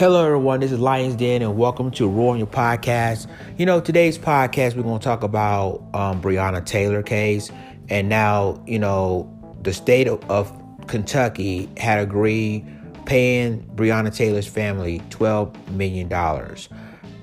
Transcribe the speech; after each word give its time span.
Hello, 0.00 0.24
everyone. 0.24 0.60
This 0.60 0.72
is 0.72 0.78
Lions 0.80 1.14
Den, 1.14 1.42
and 1.42 1.58
welcome 1.58 1.90
to 1.90 2.08
Roar 2.08 2.34
Your 2.34 2.46
Podcast. 2.46 3.30
You 3.58 3.66
know, 3.66 3.82
today's 3.82 4.16
podcast, 4.16 4.74
we're 4.74 4.82
going 4.82 4.98
to 4.98 5.04
talk 5.04 5.22
about 5.22 5.86
um, 5.92 6.22
Breonna 6.22 6.64
Taylor 6.64 7.02
case. 7.02 7.50
And 7.90 8.08
now, 8.08 8.64
you 8.66 8.78
know, 8.78 9.30
the 9.60 9.74
state 9.74 10.08
of, 10.08 10.24
of 10.30 10.50
Kentucky 10.86 11.68
had 11.76 11.98
agreed 11.98 12.64
paying 13.04 13.60
Breonna 13.74 14.10
Taylor's 14.16 14.46
family 14.46 15.00
$12 15.10 15.68
million. 15.72 16.10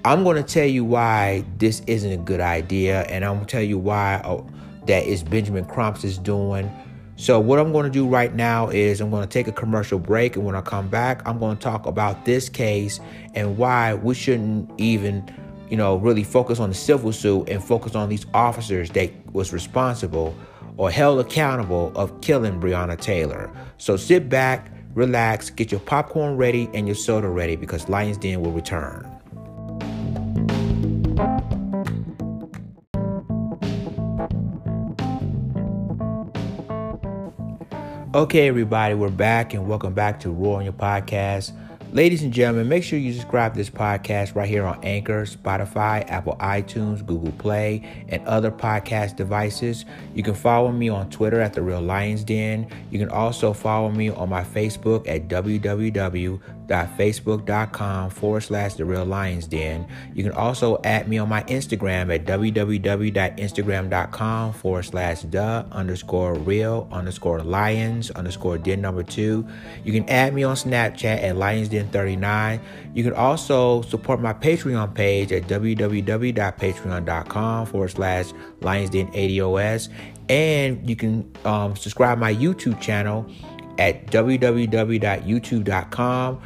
I'm 0.05 0.23
going 0.23 0.37
to 0.37 0.43
tell 0.43 0.67
you 0.67 0.85
why 0.85 1.45
this 1.57 1.81
isn't 1.87 2.11
a 2.11 2.17
good 2.17 2.41
idea, 2.41 3.05
and 3.05 3.25
I'm 3.25 3.37
going 3.37 3.47
to 3.47 3.51
tell 3.51 3.63
you 3.63 3.79
why 3.79 4.21
oh, 4.23 4.47
that 4.85 5.03
is 5.03 5.23
Benjamin 5.23 5.65
Crump 5.65 6.03
is 6.03 6.19
doing. 6.19 6.71
So, 7.19 7.39
what 7.39 7.57
I'm 7.57 7.71
going 7.71 7.85
to 7.85 7.89
do 7.89 8.07
right 8.07 8.33
now 8.35 8.69
is 8.69 9.01
I'm 9.01 9.09
going 9.09 9.23
to 9.23 9.27
take 9.27 9.47
a 9.47 9.51
commercial 9.51 9.97
break, 9.97 10.35
and 10.35 10.45
when 10.45 10.53
I 10.53 10.61
come 10.61 10.87
back, 10.87 11.27
I'm 11.27 11.39
going 11.39 11.57
to 11.57 11.63
talk 11.63 11.87
about 11.87 12.25
this 12.25 12.47
case 12.47 12.99
and 13.33 13.57
why 13.57 13.95
we 13.95 14.13
shouldn't 14.13 14.69
even, 14.79 15.27
you 15.67 15.77
know, 15.77 15.95
really 15.95 16.23
focus 16.23 16.59
on 16.59 16.69
the 16.69 16.75
civil 16.75 17.11
suit 17.11 17.49
and 17.49 17.63
focus 17.63 17.95
on 17.95 18.09
these 18.09 18.27
officers 18.35 18.91
that 18.91 19.11
was 19.33 19.51
responsible 19.51 20.35
or 20.77 20.91
held 20.91 21.19
accountable 21.19 21.91
of 21.95 22.21
killing 22.21 22.61
Breonna 22.61 22.95
Taylor. 23.01 23.49
So, 23.79 23.97
sit 23.97 24.29
back, 24.29 24.71
relax, 24.93 25.49
get 25.49 25.71
your 25.71 25.81
popcorn 25.81 26.37
ready 26.37 26.69
and 26.75 26.85
your 26.85 26.95
soda 26.95 27.29
ready 27.29 27.55
because 27.55 27.89
Lions 27.89 28.19
Den 28.19 28.41
will 28.41 28.51
return. 28.51 29.16
Okay, 38.17 38.47
everybody, 38.47 38.95
we're 38.95 39.11
back 39.11 39.53
and 39.53 39.67
welcome 39.67 39.93
back 39.93 40.19
to 40.21 40.31
Roar 40.31 40.57
on 40.57 40.63
Your 40.63 40.73
Podcast. 40.73 41.51
Ladies 41.93 42.23
and 42.23 42.33
gentlemen, 42.33 42.67
make 42.67 42.83
sure 42.83 42.97
you 42.97 43.13
subscribe 43.13 43.53
to 43.53 43.57
this 43.59 43.69
podcast 43.69 44.33
right 44.33 44.49
here 44.49 44.65
on 44.65 44.83
Anchor, 44.83 45.23
Spotify, 45.25 46.03
Apple 46.09 46.35
iTunes, 46.39 47.05
Google 47.05 47.31
Play, 47.33 47.87
and 48.09 48.25
other 48.27 48.49
podcast 48.49 49.17
devices. 49.17 49.85
You 50.15 50.23
can 50.23 50.33
follow 50.33 50.71
me 50.71 50.89
on 50.89 51.11
Twitter 51.11 51.39
at 51.39 51.53
The 51.53 51.61
Real 51.61 51.79
Lions 51.79 52.23
Den. 52.23 52.67
You 52.89 52.97
can 52.97 53.09
also 53.09 53.53
follow 53.53 53.91
me 53.91 54.09
on 54.09 54.29
my 54.29 54.43
Facebook 54.43 55.07
at 55.07 55.27
www.facebook.com 56.67 58.09
forward 58.09 58.41
slash 58.41 58.73
The 58.75 58.85
Real 58.85 59.05
Lions 59.05 59.47
Den. 59.47 59.87
You 60.13 60.23
can 60.23 60.33
also 60.33 60.79
add 60.83 61.07
me 61.07 61.17
on 61.17 61.29
my 61.29 61.43
Instagram 61.43 62.13
at 62.13 62.25
www.instagram.com 62.25 64.53
forward 64.53 64.83
slash 64.83 65.21
the 65.21 65.65
underscore 65.71 66.33
real 66.35 66.89
underscore 66.91 67.39
lions 67.39 68.11
underscore 68.11 68.57
den 68.57 68.81
number 68.81 69.03
two. 69.03 69.47
You 69.83 69.93
can 69.93 70.09
add 70.09 70.33
me 70.33 70.43
on 70.43 70.55
Snapchat 70.55 71.23
at 71.23 71.37
Lions 71.37 71.69
Den 71.69 71.87
39. 71.89 72.59
You 72.93 73.03
can 73.03 73.13
also 73.13 73.81
support 73.83 74.19
my 74.21 74.33
Patreon 74.33 74.93
page 74.93 75.31
at 75.31 75.47
www.patreon.com 75.47 77.65
forward 77.67 77.89
slash 77.89 78.33
LionsDen80OS. 78.61 79.87
And 80.29 80.89
you 80.89 80.97
can 80.97 81.31
um, 81.45 81.77
subscribe 81.77 82.17
my 82.17 82.35
YouTube 82.35 82.81
channel 82.81 83.25
at 83.77 84.07
www.youtube.com. 84.07 86.41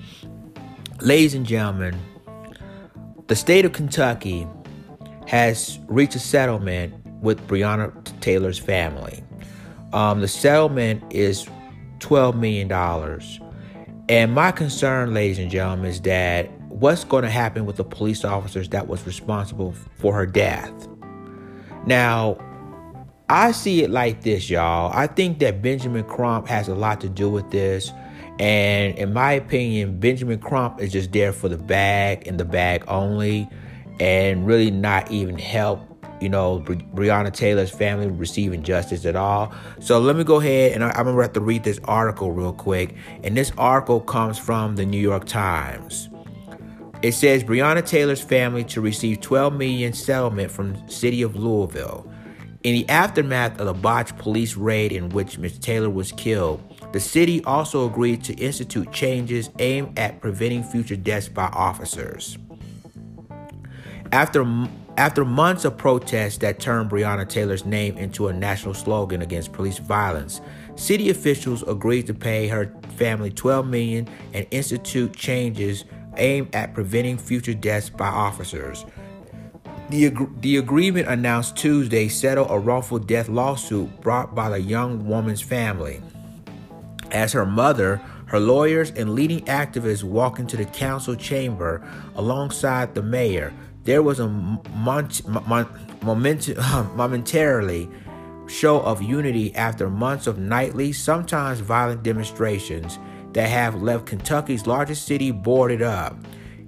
Ladies 1.00 1.34
and 1.34 1.46
gentlemen, 1.46 1.96
the 3.28 3.36
state 3.36 3.64
of 3.64 3.72
Kentucky 3.72 4.48
has 5.28 5.78
reached 5.88 6.14
a 6.14 6.18
settlement 6.18 6.94
with 7.20 7.46
Breonna 7.46 7.92
Taylor's 8.20 8.58
family. 8.58 9.22
Um, 9.92 10.22
the 10.22 10.28
settlement 10.28 11.02
is 11.10 11.46
$12 11.98 12.34
million. 12.34 12.72
And 14.08 14.32
my 14.32 14.50
concern, 14.52 15.12
ladies 15.12 15.38
and 15.38 15.50
gentlemen, 15.50 15.90
is 15.90 16.00
that 16.02 16.50
what's 16.70 17.04
going 17.04 17.24
to 17.24 17.30
happen 17.30 17.66
with 17.66 17.76
the 17.76 17.84
police 17.84 18.24
officers 18.24 18.70
that 18.70 18.88
was 18.88 19.04
responsible 19.06 19.74
for 19.96 20.14
her 20.14 20.24
death. 20.24 20.72
Now, 21.84 22.38
I 23.28 23.52
see 23.52 23.82
it 23.82 23.90
like 23.90 24.22
this, 24.22 24.48
y'all. 24.48 24.90
I 24.94 25.08
think 25.08 25.40
that 25.40 25.60
Benjamin 25.60 26.04
Crump 26.04 26.48
has 26.48 26.68
a 26.68 26.74
lot 26.74 27.02
to 27.02 27.08
do 27.10 27.28
with 27.28 27.50
this. 27.50 27.92
And 28.38 28.96
in 28.96 29.12
my 29.12 29.32
opinion, 29.32 30.00
Benjamin 30.00 30.38
Crump 30.38 30.80
is 30.80 30.90
just 30.90 31.12
there 31.12 31.34
for 31.34 31.50
the 31.50 31.58
bag 31.58 32.26
and 32.26 32.40
the 32.40 32.46
bag 32.46 32.84
only, 32.88 33.46
and 34.00 34.46
really 34.46 34.70
not 34.70 35.10
even 35.10 35.38
help, 35.38 35.80
you 36.20 36.28
know, 36.28 36.60
Bre- 36.60 36.74
Breonna 36.74 37.32
Taylor's 37.32 37.70
family 37.70 38.08
receiving 38.08 38.62
justice 38.62 39.04
at 39.04 39.16
all. 39.16 39.52
So 39.80 39.98
let 39.98 40.16
me 40.16 40.24
go 40.24 40.40
ahead 40.40 40.72
and 40.72 40.84
I, 40.84 40.90
I'm 40.90 41.04
gonna 41.04 41.22
have 41.22 41.32
to 41.34 41.40
read 41.40 41.64
this 41.64 41.80
article 41.84 42.32
real 42.32 42.52
quick. 42.52 42.94
And 43.24 43.36
this 43.36 43.52
article 43.58 44.00
comes 44.00 44.38
from 44.38 44.76
the 44.76 44.84
New 44.84 45.00
York 45.00 45.26
Times. 45.26 46.08
It 47.00 47.12
says 47.12 47.44
Breonna 47.44 47.86
Taylor's 47.86 48.20
family 48.20 48.64
to 48.64 48.80
receive 48.80 49.20
12 49.20 49.54
million 49.54 49.92
settlement 49.92 50.50
from 50.50 50.88
city 50.88 51.22
of 51.22 51.36
Louisville. 51.36 52.10
In 52.64 52.74
the 52.74 52.88
aftermath 52.88 53.60
of 53.60 53.66
the 53.66 53.72
botched 53.72 54.18
police 54.18 54.56
raid 54.56 54.90
in 54.90 55.10
which 55.10 55.38
Ms. 55.38 55.60
Taylor 55.60 55.88
was 55.88 56.10
killed, 56.10 56.60
the 56.92 56.98
city 56.98 57.42
also 57.44 57.86
agreed 57.86 58.24
to 58.24 58.34
institute 58.34 58.90
changes 58.92 59.48
aimed 59.60 59.96
at 59.96 60.20
preventing 60.20 60.64
future 60.64 60.96
deaths 60.96 61.28
by 61.28 61.46
officers. 61.52 62.36
After 64.12 64.46
after 64.96 65.24
months 65.24 65.64
of 65.64 65.76
protests 65.76 66.38
that 66.38 66.58
turned 66.58 66.90
Breonna 66.90 67.28
Taylor's 67.28 67.64
name 67.64 67.96
into 67.98 68.26
a 68.28 68.32
national 68.32 68.74
slogan 68.74 69.22
against 69.22 69.52
police 69.52 69.78
violence, 69.78 70.40
city 70.74 71.10
officials 71.10 71.62
agreed 71.62 72.06
to 72.08 72.14
pay 72.14 72.48
her 72.48 72.74
family 72.96 73.30
12 73.30 73.66
million 73.66 74.08
and 74.34 74.44
institute 74.50 75.14
changes 75.14 75.84
aimed 76.16 76.52
at 76.52 76.74
preventing 76.74 77.16
future 77.16 77.54
deaths 77.54 77.90
by 77.90 78.08
officers. 78.08 78.84
The, 79.90 80.06
ag- 80.06 80.40
the 80.40 80.56
agreement 80.56 81.06
announced 81.06 81.56
Tuesday 81.56 82.08
settled 82.08 82.48
a 82.50 82.58
wrongful 82.58 82.98
death 82.98 83.28
lawsuit 83.28 84.00
brought 84.00 84.34
by 84.34 84.48
the 84.50 84.60
young 84.60 85.06
woman's 85.06 85.40
family. 85.40 86.02
As 87.12 87.32
her 87.34 87.46
mother, 87.46 88.02
her 88.26 88.40
lawyers, 88.40 88.90
and 88.90 89.14
leading 89.14 89.44
activists 89.46 90.04
walked 90.04 90.38
into 90.40 90.56
the 90.56 90.66
council 90.66 91.14
chamber 91.14 91.82
alongside 92.16 92.94
the 92.94 93.02
mayor, 93.02 93.54
there 93.88 94.02
was 94.02 94.20
a 94.20 94.28
mon- 94.28 95.08
moment- 96.02 96.58
momentarily 96.94 97.88
show 98.46 98.80
of 98.80 99.00
unity 99.00 99.54
after 99.56 99.88
months 99.88 100.26
of 100.26 100.38
nightly, 100.38 100.92
sometimes 100.92 101.60
violent 101.60 102.02
demonstrations 102.02 102.98
that 103.32 103.48
have 103.48 103.82
left 103.82 104.04
Kentucky's 104.04 104.66
largest 104.66 105.06
city 105.06 105.30
boarded 105.30 105.80
up. 105.80 106.18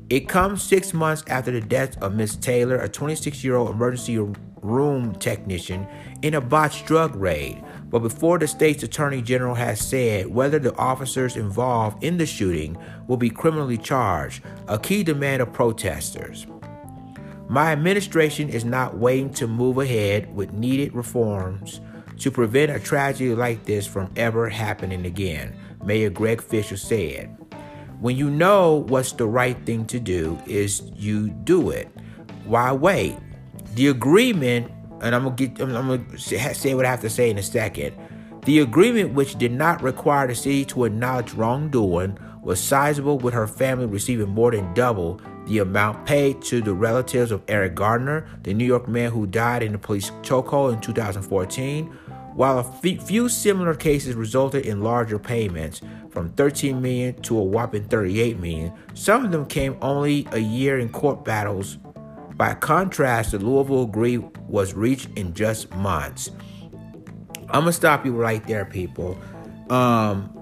It 0.09 0.31
comes 0.31 0.63
six 0.63 0.95
months 0.95 1.23
after 1.27 1.51
the 1.51 1.61
death 1.61 2.03
of 2.03 2.15
Miss 2.15 2.37
Taylor, 2.37 2.79
a 2.79 2.89
26 2.89 3.45
year 3.45 3.57
old 3.57 3.69
emergency 3.69 4.19
room 4.63 5.15
technician, 5.17 5.87
in 6.23 6.33
a 6.33 6.41
botched 6.41 6.87
drug 6.87 7.15
raid. 7.17 7.63
But 7.91 7.99
before 7.99 8.39
the 8.39 8.49
state's 8.49 8.83
attorney 8.83 9.21
general 9.21 9.55
has 9.57 9.79
said 9.87 10.27
whether 10.29 10.59
the 10.59 10.75
officers 10.77 11.37
involved 11.37 12.03
in 12.03 12.17
the 12.17 12.25
shooting 12.25 12.79
will 13.09 13.19
be 13.19 13.29
criminally 13.29 13.77
charged, 13.77 14.43
a 14.69 14.79
key 14.79 15.03
demand 15.03 15.43
of 15.43 15.53
protesters. 15.53 16.47
My 17.51 17.73
administration 17.73 18.49
is 18.49 18.65
not 18.65 18.99
waiting 18.99 19.31
to 19.31 19.49
move 19.49 19.79
ahead 19.79 20.33
with 20.37 20.53
needed 20.53 20.95
reforms 20.95 21.81
to 22.19 22.31
prevent 22.31 22.71
a 22.71 22.79
tragedy 22.79 23.35
like 23.35 23.65
this 23.65 23.89
from 23.89 24.09
ever 24.15 24.49
happening 24.49 25.05
again. 25.05 25.57
Mayor 25.83 26.11
Greg 26.11 26.41
Fisher 26.41 26.77
said. 26.77 27.37
When 27.99 28.17
you 28.17 28.31
know 28.31 28.85
what's 28.87 29.11
the 29.11 29.27
right 29.27 29.57
thing 29.67 29.85
to 29.87 29.99
do, 29.99 30.39
is 30.47 30.83
you 30.95 31.31
do 31.31 31.71
it. 31.71 31.89
Why 32.45 32.71
wait? 32.71 33.17
The 33.75 33.89
agreement, 33.89 34.71
and 35.01 35.13
I'm 35.13 35.25
gonna 35.25 35.35
get, 35.35 35.61
I'm, 35.61 35.73
gonna 35.73 36.19
say 36.19 36.75
what 36.77 36.87
I 36.87 36.91
have 36.91 37.01
to 37.01 37.11
say 37.11 37.31
in 37.31 37.39
a 37.39 37.43
second. 37.43 37.97
The 38.45 38.61
agreement, 38.61 39.15
which 39.15 39.35
did 39.39 39.51
not 39.51 39.83
require 39.83 40.29
the 40.29 40.37
city 40.37 40.65
to 40.67 40.85
acknowledge 40.85 41.35
wrongdoing, 41.35 42.17
was 42.43 42.61
sizable, 42.61 43.19
with 43.19 43.35
her 43.35 43.49
family 43.49 43.87
receiving 43.87 44.29
more 44.29 44.53
than 44.53 44.73
double 44.73 45.21
the 45.51 45.59
amount 45.59 46.07
paid 46.07 46.41
to 46.41 46.61
the 46.61 46.73
relatives 46.73 47.33
of 47.33 47.43
Eric 47.49 47.75
Gardner, 47.75 48.25
the 48.45 48.55
New 48.55 48.65
York 48.65 48.87
man 48.87 49.11
who 49.11 49.27
died 49.27 49.65
in 49.65 49.73
the 49.73 49.79
police 49.79 50.11
chokehold 50.23 50.73
in 50.73 50.81
2014, 50.81 51.87
while 52.35 52.61
a 52.61 52.63
few 52.63 53.29
similar 53.29 53.75
cases 53.75 54.15
resulted 54.15 54.65
in 54.65 54.81
larger 54.81 55.19
payments, 55.19 55.83
from 56.11 56.31
13 56.35 56.81
million 56.81 57.21
to 57.23 57.37
a 57.37 57.43
whopping 57.43 57.83
38 57.83 58.39
million, 58.39 58.73
some 58.95 59.25
of 59.25 59.33
them 59.33 59.45
came 59.45 59.77
only 59.83 60.25
a 60.31 60.39
year 60.39 60.79
in 60.79 60.89
court 60.89 61.25
battles 61.25 61.79
By 62.37 62.55
contrast, 62.55 63.33
the 63.33 63.41
Louisville 63.41 63.83
agreement 63.83 64.39
was 64.49 64.75
reached 64.75 65.09
in 65.19 65.35
just 65.35 65.75
months. 65.75 66.31
I'm 67.49 67.63
gonna 67.63 67.73
stop 67.73 68.07
you 68.07 68.13
right 68.13 68.47
there, 68.47 68.65
people. 68.65 69.19
Um, 69.69 70.33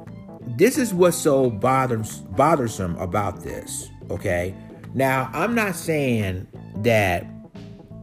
this 0.59 0.77
is 0.77 0.93
what's 0.93 1.17
so 1.17 1.49
bothers, 1.49 2.19
bothersome 2.19 2.95
about 2.97 3.43
this. 3.43 3.89
Okay, 4.11 4.55
now 4.99 5.31
I'm 5.33 5.55
not 5.55 5.77
saying 5.77 6.47
that 6.83 7.25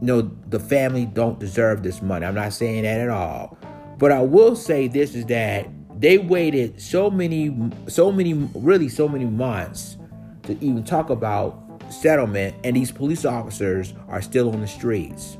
you 0.00 0.06
know 0.06 0.22
the 0.48 0.58
family 0.58 1.06
don't 1.06 1.38
deserve 1.38 1.82
this 1.82 2.02
money. 2.02 2.26
I'm 2.26 2.34
not 2.34 2.52
saying 2.52 2.82
that 2.82 3.00
at 3.00 3.10
all. 3.10 3.58
But 3.98 4.12
I 4.12 4.22
will 4.22 4.56
say 4.56 4.88
this 4.88 5.14
is 5.14 5.26
that 5.26 5.68
they 5.98 6.18
waited 6.18 6.80
so 6.80 7.10
many, 7.10 7.54
so 7.86 8.12
many, 8.12 8.34
really 8.54 8.88
so 8.88 9.08
many 9.08 9.24
months 9.24 9.96
to 10.44 10.52
even 10.62 10.84
talk 10.84 11.10
about 11.10 11.62
settlement, 11.90 12.54
and 12.64 12.76
these 12.76 12.90
police 12.90 13.24
officers 13.24 13.94
are 14.08 14.20
still 14.20 14.52
on 14.52 14.60
the 14.60 14.66
streets. 14.66 15.38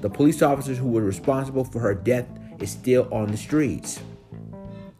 The 0.00 0.10
police 0.10 0.42
officers 0.42 0.78
who 0.78 0.88
were 0.88 1.02
responsible 1.02 1.64
for 1.64 1.78
her 1.78 1.94
death 1.94 2.26
is 2.60 2.70
still 2.70 3.08
on 3.12 3.30
the 3.30 3.36
streets. 3.36 4.00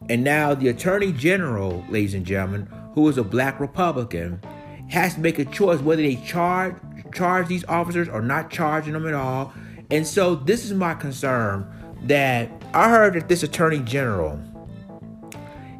And 0.09 0.23
now 0.23 0.53
the 0.53 0.69
attorney 0.69 1.11
general, 1.11 1.83
ladies 1.89 2.13
and 2.13 2.25
gentlemen, 2.25 2.67
who 2.93 3.07
is 3.09 3.17
a 3.17 3.23
black 3.23 3.59
Republican, 3.59 4.41
has 4.89 5.15
to 5.15 5.19
make 5.19 5.39
a 5.39 5.45
choice 5.45 5.79
whether 5.81 6.01
they 6.01 6.15
charge 6.17 6.75
charge 7.13 7.47
these 7.47 7.63
officers 7.65 8.09
or 8.09 8.21
not 8.21 8.49
charging 8.49 8.93
them 8.93 9.07
at 9.07 9.13
all. 9.13 9.53
And 9.89 10.05
so 10.05 10.35
this 10.35 10.65
is 10.65 10.73
my 10.73 10.93
concern 10.93 11.65
that 12.03 12.49
I 12.73 12.89
heard 12.89 13.13
that 13.13 13.29
this 13.29 13.43
attorney 13.43 13.79
general 13.79 14.39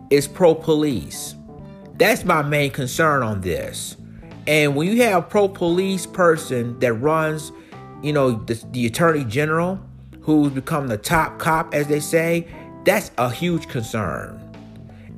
is 0.10 0.28
pro 0.28 0.56
police. 0.56 1.36
That's 1.98 2.24
my 2.24 2.42
main 2.42 2.72
concern 2.72 3.24
on 3.24 3.42
this. 3.42 3.98
And 4.48 4.76
when 4.76 4.88
you 4.88 5.02
have 5.04 5.24
a 5.24 5.26
pro 5.26 5.48
police 5.48 6.06
person 6.06 6.80
that 6.80 6.94
runs, 6.94 7.52
you 8.02 8.14
know, 8.14 8.32
the, 8.32 8.64
the 8.72 8.86
attorney 8.86 9.26
general 9.26 9.80
who's 10.22 10.52
become 10.52 10.88
the 10.88 10.98
top 10.98 11.40
cop, 11.40 11.74
as 11.74 11.88
they 11.88 12.00
say, 12.00 12.48
that's 12.84 13.12
a 13.18 13.30
huge 13.30 13.68
concern. 13.68 14.42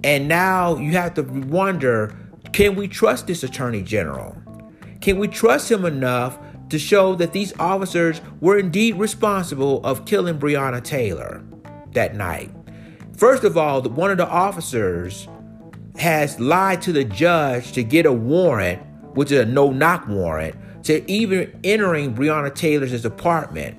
And 0.04 0.28
now 0.28 0.78
you 0.78 0.92
have 0.92 1.16
to 1.16 1.24
wonder 1.24 2.16
can 2.58 2.74
we 2.74 2.88
trust 2.88 3.28
this 3.28 3.44
attorney 3.44 3.84
general? 3.84 4.36
Can 5.00 5.20
we 5.20 5.28
trust 5.28 5.72
him 5.72 5.86
enough 5.86 6.40
to 6.70 6.80
show 6.80 7.14
that 7.14 7.32
these 7.32 7.54
officers 7.60 8.20
were 8.42 8.58
indeed 8.58 8.96
responsible 8.96 9.80
of 9.86 10.06
killing 10.06 10.40
Breonna 10.40 10.84
Taylor 10.84 11.44
that 11.92 12.16
night? 12.16 12.50
First 13.16 13.44
of 13.44 13.58
all, 13.58 13.84
one 13.84 14.10
of 14.10 14.18
the 14.18 14.28
officers 14.28 15.28
has 15.98 16.40
lied 16.40 16.82
to 16.82 16.92
the 16.92 17.04
judge 17.04 17.74
to 17.74 17.84
get 17.84 18.08
a 18.08 18.12
warrant, 18.12 18.82
which 19.14 19.32
is 19.32 19.42
a 19.42 19.46
no 19.46 19.70
knock 19.70 20.08
warrant, 20.08 20.56
to 20.86 21.08
even 21.08 21.60
entering 21.64 22.16
Breonna 22.16 22.56
Taylor's 22.56 23.06
apartment. 23.06 23.78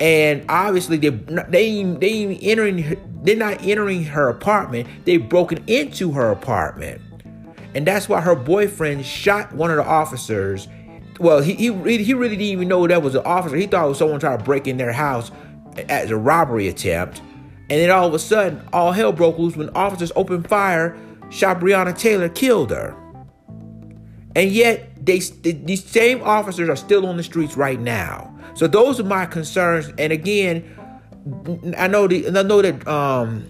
And 0.00 0.44
obviously, 0.48 0.96
they 0.96 1.08
they 1.08 1.82
they 1.82 2.36
entering 2.36 3.20
they're 3.24 3.34
not 3.34 3.64
entering 3.64 4.04
her 4.04 4.28
apartment. 4.28 4.86
They've 5.04 5.28
broken 5.28 5.64
into 5.66 6.12
her 6.12 6.30
apartment, 6.30 7.00
and 7.76 7.86
that's 7.86 8.08
why 8.08 8.22
her 8.22 8.34
boyfriend 8.34 9.04
shot 9.04 9.52
one 9.52 9.70
of 9.70 9.76
the 9.76 9.84
officers. 9.84 10.66
Well, 11.20 11.42
he 11.42 11.52
he 11.52 12.02
he 12.02 12.14
really 12.14 12.34
didn't 12.34 12.46
even 12.46 12.68
know 12.68 12.86
that 12.86 13.02
was 13.02 13.14
an 13.14 13.22
officer. 13.26 13.54
He 13.54 13.66
thought 13.66 13.84
it 13.84 13.88
was 13.90 13.98
someone 13.98 14.18
trying 14.18 14.38
to 14.38 14.44
break 14.44 14.66
in 14.66 14.78
their 14.78 14.94
house 14.94 15.30
as 15.90 16.10
a 16.10 16.16
robbery 16.16 16.68
attempt. 16.68 17.20
And 17.68 17.78
then 17.78 17.90
all 17.90 18.06
of 18.06 18.14
a 18.14 18.18
sudden, 18.18 18.66
all 18.72 18.92
hell 18.92 19.12
broke 19.12 19.38
loose 19.38 19.56
when 19.56 19.68
officers 19.70 20.10
opened 20.16 20.48
fire, 20.48 20.96
shot 21.28 21.60
Breonna 21.60 21.94
Taylor, 21.96 22.30
killed 22.30 22.70
her. 22.70 22.96
And 24.34 24.50
yet, 24.50 25.04
they, 25.04 25.18
these 25.18 25.84
same 25.84 26.22
officers 26.22 26.70
are 26.70 26.76
still 26.76 27.06
on 27.06 27.18
the 27.18 27.22
streets 27.22 27.58
right 27.58 27.78
now. 27.78 28.34
So 28.54 28.66
those 28.66 28.98
are 29.00 29.04
my 29.04 29.26
concerns. 29.26 29.92
And 29.98 30.14
again, 30.14 30.64
I 31.76 31.88
know 31.88 32.08
the 32.08 32.26
I 32.26 32.42
know 32.42 32.62
that 32.62 32.88
um, 32.88 33.46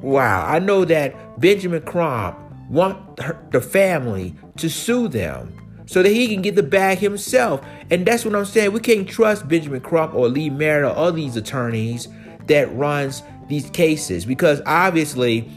wow, 0.00 0.44
I 0.44 0.58
know 0.58 0.84
that 0.86 1.38
Benjamin 1.40 1.82
Crump 1.82 2.36
want 2.70 3.20
her, 3.20 3.38
the 3.50 3.60
family 3.60 4.34
to 4.56 4.70
sue 4.70 5.08
them 5.08 5.56
so 5.86 6.02
that 6.02 6.10
he 6.10 6.28
can 6.28 6.40
get 6.40 6.54
the 6.54 6.62
bag 6.62 6.98
himself. 6.98 7.60
And 7.90 8.06
that's 8.06 8.24
what 8.24 8.34
I'm 8.36 8.44
saying. 8.44 8.72
We 8.72 8.80
can't 8.80 9.08
trust 9.08 9.48
Benjamin 9.48 9.80
Crump 9.80 10.14
or 10.14 10.28
Lee 10.28 10.48
Merritt 10.48 10.84
or 10.84 10.94
all 10.94 11.12
these 11.12 11.36
attorneys 11.36 12.06
that 12.46 12.72
runs 12.74 13.24
these 13.48 13.68
cases 13.70 14.24
because 14.24 14.62
obviously 14.64 15.50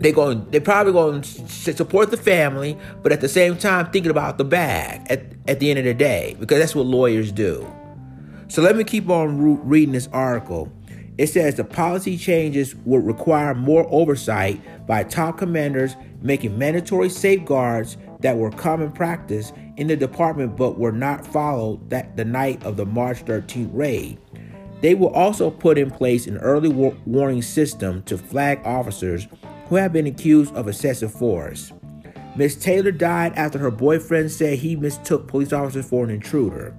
they're 0.00 0.12
going 0.12 0.44
they're 0.50 0.60
probably 0.60 0.92
going 0.92 1.22
to 1.22 1.72
support 1.72 2.10
the 2.10 2.16
family 2.16 2.76
but 3.02 3.12
at 3.12 3.20
the 3.20 3.28
same 3.28 3.56
time 3.56 3.88
thinking 3.92 4.10
about 4.10 4.36
the 4.36 4.44
bag 4.44 5.00
at, 5.08 5.22
at 5.46 5.60
the 5.60 5.70
end 5.70 5.78
of 5.78 5.84
the 5.84 5.94
day 5.94 6.36
because 6.40 6.58
that's 6.58 6.74
what 6.74 6.84
lawyers 6.84 7.30
do 7.30 7.64
so 8.48 8.60
let 8.60 8.76
me 8.76 8.82
keep 8.82 9.08
on 9.08 9.38
reading 9.66 9.92
this 9.92 10.08
article 10.12 10.70
it 11.16 11.28
says 11.28 11.54
the 11.54 11.64
policy 11.64 12.16
changes 12.16 12.74
would 12.84 13.06
require 13.06 13.54
more 13.54 13.86
oversight 13.90 14.60
by 14.86 15.04
top 15.04 15.38
commanders 15.38 15.96
making 16.22 16.58
mandatory 16.58 17.08
safeguards 17.08 17.96
that 18.20 18.36
were 18.36 18.50
common 18.50 18.90
practice 18.90 19.52
in 19.76 19.86
the 19.86 19.96
department 19.96 20.56
but 20.56 20.78
were 20.78 20.92
not 20.92 21.26
followed 21.26 21.90
that 21.90 22.16
the 22.16 22.24
night 22.24 22.62
of 22.64 22.76
the 22.76 22.86
march 22.86 23.24
13th 23.24 23.70
raid 23.72 24.18
they 24.84 24.94
will 24.94 25.08
also 25.14 25.50
put 25.50 25.78
in 25.78 25.90
place 25.90 26.26
an 26.26 26.36
early 26.38 26.68
war- 26.68 26.94
warning 27.06 27.40
system 27.40 28.02
to 28.02 28.18
flag 28.18 28.60
officers 28.66 29.26
who 29.68 29.76
have 29.76 29.94
been 29.94 30.06
accused 30.06 30.54
of 30.54 30.68
excessive 30.68 31.10
force. 31.10 31.72
Miss 32.36 32.54
Taylor 32.54 32.90
died 32.90 33.32
after 33.34 33.58
her 33.58 33.70
boyfriend 33.70 34.30
said 34.30 34.58
he 34.58 34.76
mistook 34.76 35.26
police 35.26 35.54
officers 35.54 35.88
for 35.88 36.04
an 36.04 36.10
intruder. 36.10 36.74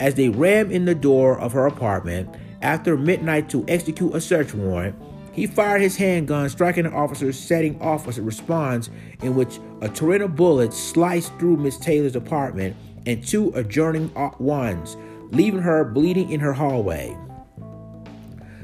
As 0.00 0.16
they 0.16 0.28
rammed 0.28 0.70
in 0.70 0.84
the 0.84 0.94
door 0.94 1.40
of 1.40 1.52
her 1.52 1.66
apartment 1.66 2.28
after 2.62 2.96
midnight 2.96 3.48
to 3.50 3.64
execute 3.68 4.14
a 4.14 4.20
search 4.20 4.54
warrant, 4.54 4.96
he 5.32 5.46
fired 5.46 5.82
his 5.82 5.96
handgun, 5.96 6.48
striking 6.48 6.84
the 6.84 6.92
officers, 6.92 7.38
setting 7.38 7.80
off 7.82 8.06
a 8.16 8.22
response 8.22 8.88
in 9.22 9.34
which 9.34 9.58
a 9.82 9.88
torrent 9.88 10.22
of 10.22 10.34
bullets 10.34 10.78
sliced 10.78 11.38
through 11.38 11.58
Miss 11.58 11.76
Taylor's 11.76 12.16
apartment 12.16 12.74
and 13.04 13.26
two 13.26 13.50
adjoining 13.54 14.10
ones, 14.38 14.96
leaving 15.30 15.60
her 15.60 15.84
bleeding 15.84 16.30
in 16.30 16.40
her 16.40 16.54
hallway. 16.54 17.16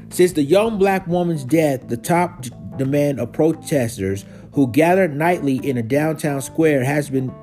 Since 0.09 0.33
the 0.33 0.43
young 0.43 0.79
black 0.79 1.05
woman's 1.07 1.43
death, 1.43 1.87
the 1.89 1.97
top 1.97 2.45
demand 2.77 3.19
of 3.19 3.31
protesters 3.31 4.25
who 4.53 4.71
gathered 4.71 5.15
nightly 5.15 5.57
in 5.57 5.77
a 5.77 5.83
downtown 5.83 6.41
square 6.41 6.83
has 6.83 7.09
been 7.09 7.33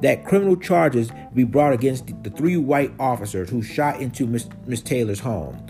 that 0.00 0.24
criminal 0.26 0.56
charges 0.56 1.10
be 1.32 1.44
brought 1.44 1.72
against 1.72 2.06
the 2.22 2.30
three 2.30 2.58
white 2.58 2.92
officers 2.98 3.48
who 3.48 3.62
shot 3.62 4.00
into 4.00 4.26
Miss 4.26 4.82
Taylor's 4.82 5.20
home. 5.20 5.63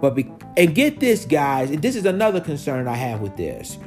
But 0.00 0.14
be, 0.14 0.30
and 0.56 0.74
get 0.74 1.00
this, 1.00 1.24
guys, 1.24 1.70
and 1.70 1.82
this 1.82 1.96
is 1.96 2.06
another 2.06 2.40
concern 2.40 2.88
I 2.88 2.94
have 2.94 3.20
with 3.20 3.36
this. 3.36 3.78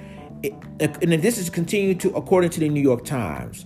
It, 0.43 0.53
uh, 0.81 0.87
and 1.01 1.11
this 1.13 1.37
is 1.37 1.49
continued 1.49 1.99
to 2.01 2.09
according 2.15 2.51
to 2.51 2.59
the 2.59 2.69
New 2.69 2.81
York 2.81 3.05
Times. 3.05 3.65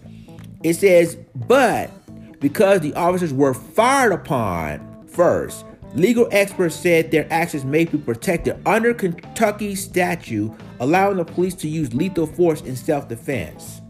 It 0.64 0.76
says, 0.76 1.18
but 1.36 1.92
because 2.40 2.82
the 2.82 2.94
officers 2.94 3.34
were 3.34 3.54
fired 3.54 4.12
upon 4.12 5.06
first, 5.08 5.66
Legal 5.94 6.28
experts 6.32 6.76
said 6.76 7.12
their 7.12 7.32
actions 7.32 7.66
may 7.66 7.86
be 7.86 7.98
protected 7.98 8.60
under 8.66 8.94
Kentucky 8.94 9.74
statute 9.74 10.52
allowing 10.80 11.18
the 11.18 11.26
police 11.26 11.56
to 11.56 11.68
use 11.68 11.94
lethal 11.94 12.28
force 12.28 12.62
in 12.62 12.76
self-defense. 12.76 13.82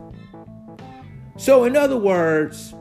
So 1.37 1.65
in 1.65 1.75
other 1.75 1.97
words, 1.97 2.73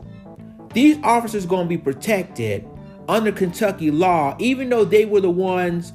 these 0.74 0.98
officers 1.02 1.46
going 1.46 1.64
to 1.64 1.68
be 1.68 1.78
protected 1.78 2.66
under 3.08 3.32
Kentucky 3.32 3.90
law 3.90 4.36
even 4.38 4.68
though 4.68 4.84
they 4.84 5.04
were 5.04 5.20
the 5.20 5.30
ones 5.30 5.92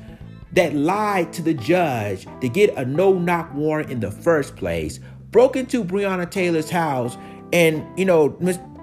that 0.53 0.75
lied 0.75 1.31
to 1.33 1.41
the 1.41 1.53
judge 1.53 2.27
to 2.41 2.49
get 2.49 2.75
a 2.75 2.85
no-knock 2.85 3.53
warrant 3.53 3.89
in 3.89 3.99
the 4.01 4.11
first 4.11 4.55
place, 4.55 4.99
broke 5.31 5.55
into 5.55 5.83
Breonna 5.83 6.29
Taylor's 6.29 6.69
house 6.69 7.17
and, 7.53 7.85
you 7.97 8.05
know, 8.05 8.37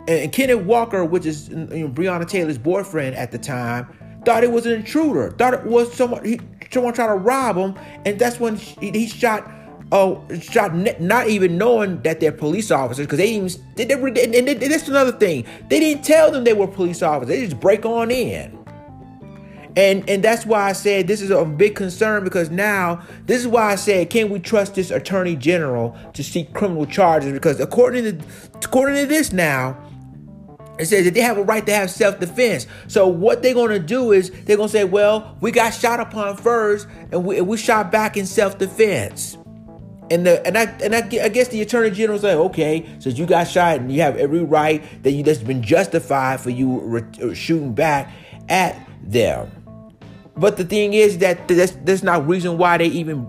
and 0.08 0.32
Kenneth 0.32 0.64
Walker, 0.64 1.04
which 1.04 1.26
is 1.26 1.50
you 1.50 1.56
know, 1.56 1.88
Breonna 1.88 2.26
Taylor's 2.26 2.56
boyfriend 2.56 3.14
at 3.16 3.30
the 3.30 3.38
time, 3.38 3.86
thought 4.24 4.42
it 4.42 4.50
was 4.50 4.64
an 4.64 4.72
intruder, 4.72 5.30
thought 5.32 5.52
it 5.52 5.64
was 5.64 5.92
someone 5.92 6.24
he, 6.24 6.40
someone 6.70 6.94
trying 6.94 7.10
to 7.10 7.14
rob 7.14 7.56
him, 7.56 7.74
and 8.06 8.18
that's 8.18 8.40
when 8.40 8.56
he, 8.56 8.90
he 8.90 9.06
shot. 9.06 9.50
Oh, 9.90 10.22
shot 10.38 10.74
not 11.00 11.28
even 11.28 11.56
knowing 11.56 12.02
that 12.02 12.20
they're 12.20 12.30
police 12.30 12.70
officers 12.70 13.06
because 13.06 13.18
they 13.18 13.30
even 13.30 13.50
they, 13.74 13.86
they, 13.86 14.38
and 14.38 14.48
that's 14.60 14.86
another 14.86 15.12
thing. 15.12 15.46
They 15.68 15.80
didn't 15.80 16.04
tell 16.04 16.30
them 16.30 16.44
they 16.44 16.52
were 16.52 16.66
police 16.66 17.02
officers. 17.02 17.28
They 17.28 17.44
just 17.46 17.58
break 17.58 17.86
on 17.86 18.10
in. 18.10 18.58
And 19.76 20.08
and 20.10 20.22
that's 20.22 20.44
why 20.44 20.68
I 20.68 20.72
said 20.72 21.06
this 21.06 21.22
is 21.22 21.30
a 21.30 21.44
big 21.44 21.74
concern 21.74 22.24
because 22.24 22.50
now 22.50 23.02
this 23.26 23.40
is 23.40 23.46
why 23.46 23.72
I 23.72 23.76
said 23.76 24.10
can 24.10 24.28
we 24.28 24.40
trust 24.40 24.74
this 24.74 24.90
attorney 24.90 25.36
general 25.36 25.96
to 26.14 26.24
seek 26.24 26.52
criminal 26.52 26.84
charges 26.84 27.32
because 27.32 27.60
according 27.60 28.04
to 28.04 28.26
according 28.56 28.96
to 28.96 29.06
this 29.06 29.32
now 29.32 29.76
it 30.78 30.86
says 30.86 31.04
that 31.04 31.14
they 31.14 31.20
have 31.20 31.38
a 31.38 31.42
right 31.42 31.64
to 31.66 31.74
have 31.74 31.90
self-defense. 31.90 32.66
So 32.86 33.08
what 33.08 33.42
they're 33.42 33.54
going 33.54 33.70
to 33.70 33.78
do 33.78 34.12
is 34.12 34.30
they're 34.30 34.56
going 34.56 34.68
to 34.68 34.72
say, 34.72 34.84
well, 34.84 35.36
we 35.40 35.50
got 35.50 35.70
shot 35.70 35.98
upon 35.98 36.36
first 36.36 36.86
and 37.10 37.24
we, 37.24 37.40
we 37.40 37.56
shot 37.56 37.90
back 37.90 38.16
in 38.16 38.26
self-defense. 38.26 39.38
And 40.10 40.26
the 40.26 40.46
and 40.46 40.56
I 40.56 40.64
and 40.82 40.94
I, 40.94 40.98
I 41.22 41.28
guess 41.28 41.48
the 41.48 41.60
attorney 41.60 41.90
general 41.90 42.18
say, 42.18 42.34
okay, 42.34 42.88
since 42.98 43.18
you 43.18 43.26
got 43.26 43.44
shot 43.44 43.76
and 43.78 43.92
you 43.92 44.00
have 44.00 44.16
every 44.16 44.42
right 44.42 44.82
that 45.02 45.12
you 45.12 45.22
that's 45.22 45.40
been 45.40 45.62
justified 45.62 46.40
for 46.40 46.50
you 46.50 46.80
re- 46.80 47.04
uh, 47.22 47.34
shooting 47.34 47.74
back 47.74 48.10
at 48.48 48.74
them. 49.02 49.50
But 50.36 50.56
the 50.56 50.64
thing 50.64 50.94
is 50.94 51.18
that 51.18 51.46
that's 51.48 51.72
that's 51.84 52.02
not 52.02 52.26
reason 52.26 52.56
why 52.58 52.78
they 52.78 52.86
even 52.86 53.28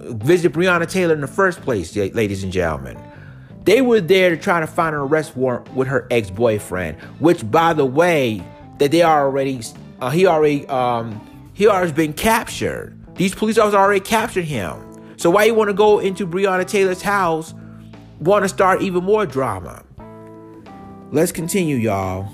visit 0.00 0.52
Breonna 0.52 0.90
Taylor 0.90 1.14
in 1.14 1.20
the 1.20 1.26
first 1.26 1.60
place, 1.60 1.94
ladies 1.94 2.42
and 2.42 2.52
gentlemen. 2.52 2.98
They 3.64 3.82
were 3.82 4.00
there 4.00 4.30
to 4.30 4.36
try 4.36 4.60
to 4.60 4.66
find 4.66 4.94
an 4.94 5.02
arrest 5.02 5.36
warrant 5.36 5.74
with 5.74 5.88
her 5.88 6.06
ex-boyfriend, 6.10 6.98
which, 7.18 7.48
by 7.50 7.74
the 7.74 7.84
way, 7.84 8.42
that 8.78 8.90
they 8.90 9.02
are 9.02 9.26
already 9.26 9.60
uh, 10.00 10.10
he 10.10 10.26
already 10.26 10.66
um, 10.68 11.20
he 11.52 11.68
already 11.68 11.92
been 11.92 12.14
captured. 12.14 12.96
These 13.16 13.34
police 13.34 13.58
officers 13.58 13.74
already 13.74 14.00
captured 14.00 14.44
him. 14.44 14.87
So 15.18 15.30
why 15.30 15.44
you 15.44 15.54
want 15.54 15.68
to 15.68 15.74
go 15.74 15.98
into 15.98 16.28
Breonna 16.28 16.64
Taylor's 16.64 17.02
house? 17.02 17.52
Want 18.20 18.44
to 18.44 18.48
start 18.48 18.82
even 18.82 19.02
more 19.02 19.26
drama? 19.26 19.84
Let's 21.10 21.32
continue, 21.32 21.74
y'all. 21.74 22.28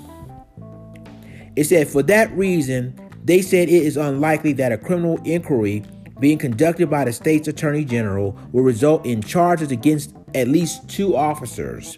It 1.55 1.63
said 1.63 1.87
for 1.87 2.03
that 2.03 2.31
reason, 2.37 2.95
they 3.23 3.41
said 3.41 3.69
it 3.69 3.83
is 3.83 3.97
unlikely 3.97 4.53
that 4.53 4.71
a 4.71 4.77
criminal 4.77 5.19
inquiry 5.23 5.83
being 6.19 6.37
conducted 6.37 6.87
by 6.87 7.05
the 7.05 7.11
state's 7.11 7.47
attorney 7.47 7.85
general 7.85 8.37
will 8.51 8.61
result 8.61 9.03
in 9.03 9.23
charges 9.23 9.71
against 9.71 10.13
at 10.35 10.47
least 10.47 10.87
two 10.87 11.15
officers 11.15 11.97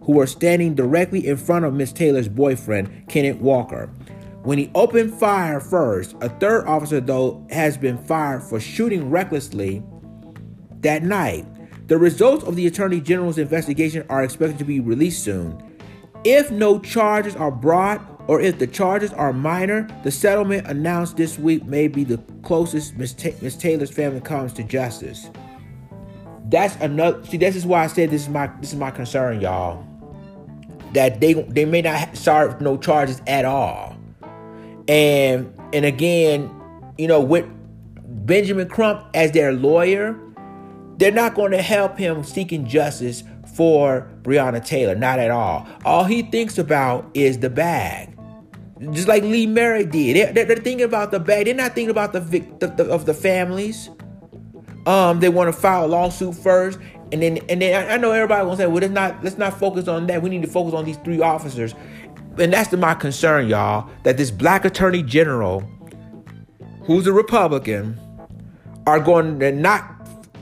who 0.00 0.12
were 0.12 0.26
standing 0.26 0.74
directly 0.74 1.26
in 1.26 1.36
front 1.36 1.66
of 1.66 1.74
Miss 1.74 1.92
Taylor's 1.92 2.28
boyfriend, 2.28 3.06
Kenneth 3.08 3.36
Walker. 3.36 3.90
When 4.44 4.56
he 4.56 4.70
opened 4.74 5.12
fire 5.12 5.60
first, 5.60 6.16
a 6.22 6.30
third 6.30 6.66
officer, 6.66 7.02
though, 7.02 7.46
has 7.50 7.76
been 7.76 7.98
fired 7.98 8.42
for 8.42 8.58
shooting 8.58 9.10
recklessly 9.10 9.82
that 10.82 11.02
night. 11.02 11.46
The 11.88 11.98
results 11.98 12.44
of 12.44 12.56
the 12.56 12.66
Attorney 12.66 13.00
General's 13.00 13.38
investigation 13.38 14.04
are 14.08 14.22
expected 14.22 14.58
to 14.58 14.64
be 14.64 14.80
released 14.80 15.24
soon. 15.24 15.60
If 16.24 16.50
no 16.50 16.78
charges 16.78 17.34
are 17.34 17.50
brought, 17.50 18.00
or 18.28 18.40
if 18.40 18.58
the 18.58 18.66
charges 18.66 19.12
are 19.12 19.32
minor, 19.32 19.88
the 20.04 20.10
settlement 20.10 20.66
announced 20.68 21.16
this 21.16 21.38
week 21.38 21.64
may 21.64 21.88
be 21.88 22.04
the 22.04 22.18
closest 22.42 22.96
Miss, 22.96 23.12
Ta- 23.12 23.30
Miss 23.40 23.56
Taylor's 23.56 23.90
family 23.90 24.20
comes 24.20 24.52
to 24.54 24.62
justice. 24.62 25.28
That's 26.48 26.76
another. 26.76 27.24
See, 27.26 27.38
this 27.38 27.56
is 27.56 27.66
why 27.66 27.82
I 27.82 27.86
said 27.88 28.10
this 28.10 28.22
is 28.22 28.28
my 28.28 28.46
this 28.60 28.72
is 28.72 28.78
my 28.78 28.90
concern, 28.90 29.40
y'all. 29.40 29.84
That 30.92 31.20
they 31.20 31.32
they 31.32 31.64
may 31.64 31.82
not 31.82 32.16
start 32.16 32.60
no 32.60 32.76
charges 32.76 33.22
at 33.26 33.44
all, 33.44 33.96
and 34.86 35.52
and 35.72 35.84
again, 35.84 36.50
you 36.98 37.08
know, 37.08 37.20
with 37.20 37.46
Benjamin 38.26 38.68
Crump 38.68 39.04
as 39.14 39.32
their 39.32 39.52
lawyer, 39.52 40.18
they're 41.02 41.10
not 41.10 41.34
going 41.34 41.50
to 41.50 41.60
help 41.60 41.98
him 41.98 42.22
seeking 42.22 42.64
justice 42.64 43.24
for 43.56 44.08
Breonna 44.22 44.64
Taylor, 44.64 44.94
not 44.94 45.18
at 45.18 45.32
all. 45.32 45.66
All 45.84 46.04
he 46.04 46.22
thinks 46.22 46.58
about 46.58 47.10
is 47.12 47.40
the 47.40 47.50
bag. 47.50 48.16
Just 48.92 49.08
like 49.08 49.24
Lee 49.24 49.46
Merritt 49.46 49.90
did. 49.90 50.36
They're, 50.36 50.44
they're, 50.44 50.56
thinking 50.56 50.84
about 50.84 51.10
the 51.10 51.18
bag. 51.18 51.46
They're 51.46 51.56
not 51.56 51.74
thinking 51.74 51.90
about 51.90 52.12
the, 52.12 52.20
the, 52.20 52.68
the 52.68 52.84
of 52.84 53.06
the 53.06 53.14
families. 53.14 53.90
Um, 54.86 55.18
they 55.18 55.28
want 55.28 55.52
to 55.52 55.60
file 55.60 55.86
a 55.86 55.88
lawsuit 55.88 56.36
first, 56.36 56.78
and 57.10 57.20
then 57.20 57.38
and 57.48 57.60
then 57.60 57.90
I, 57.90 57.96
know 57.96 58.12
everybody 58.12 58.44
gonna 58.44 58.56
say, 58.56 58.66
well, 58.66 58.80
let's 58.80 58.92
not 58.92 59.22
let's 59.24 59.38
not 59.38 59.58
focus 59.58 59.86
on 59.86 60.06
that. 60.06 60.22
We 60.22 60.30
need 60.30 60.42
to 60.42 60.48
focus 60.48 60.74
on 60.74 60.84
these 60.84 60.96
three 60.98 61.20
officers, 61.20 61.74
and 62.38 62.52
that's 62.52 62.72
my 62.72 62.94
concern, 62.94 63.48
y'all. 63.48 63.88
That 64.02 64.16
this 64.16 64.32
black 64.32 64.64
attorney 64.64 65.04
general, 65.04 65.60
who's 66.84 67.06
a 67.06 67.12
Republican, 67.12 68.00
are 68.86 68.98
going 68.98 69.38
to 69.38 69.52
not 69.52 69.91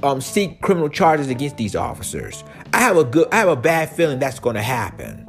um, 0.02 0.20
seek 0.20 0.60
criminal 0.60 0.88
charges 0.88 1.28
against 1.28 1.56
these 1.56 1.76
officers. 1.76 2.44
I 2.72 2.78
have 2.80 2.96
a 2.96 3.04
good, 3.04 3.28
I 3.32 3.36
have 3.36 3.48
a 3.48 3.56
bad 3.56 3.90
feeling 3.90 4.18
that's 4.18 4.38
going 4.38 4.56
to 4.56 4.62
happen 4.62 5.28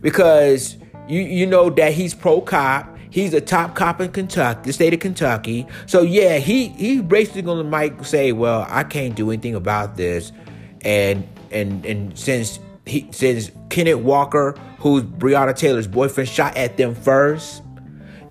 because 0.00 0.76
you 1.08 1.20
you 1.20 1.46
know 1.46 1.70
that 1.70 1.92
he's 1.92 2.14
pro 2.14 2.40
cop. 2.40 2.96
He's 3.10 3.32
a 3.32 3.40
top 3.40 3.74
cop 3.74 4.00
in 4.00 4.12
Kentucky, 4.12 4.60
the 4.64 4.72
state 4.72 4.92
of 4.92 5.00
Kentucky. 5.00 5.66
So 5.86 6.02
yeah, 6.02 6.38
he 6.38 6.68
he 6.68 7.00
basically 7.00 7.42
going 7.42 7.58
to 7.58 7.64
might 7.64 8.04
say, 8.04 8.32
well, 8.32 8.66
I 8.68 8.84
can't 8.84 9.14
do 9.14 9.30
anything 9.30 9.54
about 9.54 9.96
this, 9.96 10.32
and 10.82 11.26
and 11.50 11.84
and 11.86 12.18
since 12.18 12.60
he 12.86 13.08
since 13.10 13.50
Kenneth 13.70 13.98
Walker, 13.98 14.54
who's 14.78 15.02
Breonna 15.02 15.56
Taylor's 15.56 15.86
boyfriend, 15.86 16.28
shot 16.28 16.56
at 16.56 16.76
them 16.76 16.94
first 16.94 17.62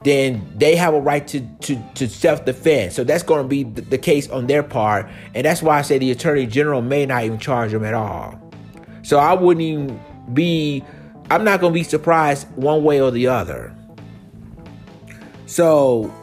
then 0.07 0.53
they 0.55 0.75
have 0.75 0.93
a 0.93 1.01
right 1.01 1.27
to, 1.27 1.41
to, 1.61 1.75
to 1.95 2.07
self 2.07 2.45
defense. 2.45 2.95
So 2.95 3.03
that's 3.03 3.23
going 3.23 3.43
to 3.43 3.47
be 3.47 3.63
the, 3.63 3.81
the, 3.81 3.97
case 3.97 4.29
on 4.29 4.47
their 4.47 4.63
part. 4.63 5.09
And 5.35 5.45
that's 5.45 5.61
why 5.61 5.79
I 5.79 5.81
say 5.81 5.97
the 5.97 6.11
attorney 6.11 6.45
general 6.45 6.81
may 6.81 7.05
not 7.05 7.23
even 7.23 7.39
charge 7.39 7.71
them 7.71 7.83
at 7.83 7.93
all. 7.93 8.39
So 9.03 9.17
I 9.17 9.33
wouldn't 9.33 9.63
even 9.63 9.99
be, 10.33 10.83
I'm 11.29 11.43
not 11.43 11.59
going 11.59 11.73
to 11.73 11.79
be 11.79 11.83
surprised 11.83 12.47
one 12.55 12.83
way 12.83 13.01
or 13.01 13.11
the 13.11 13.27
other. 13.27 13.75
So 15.45 16.13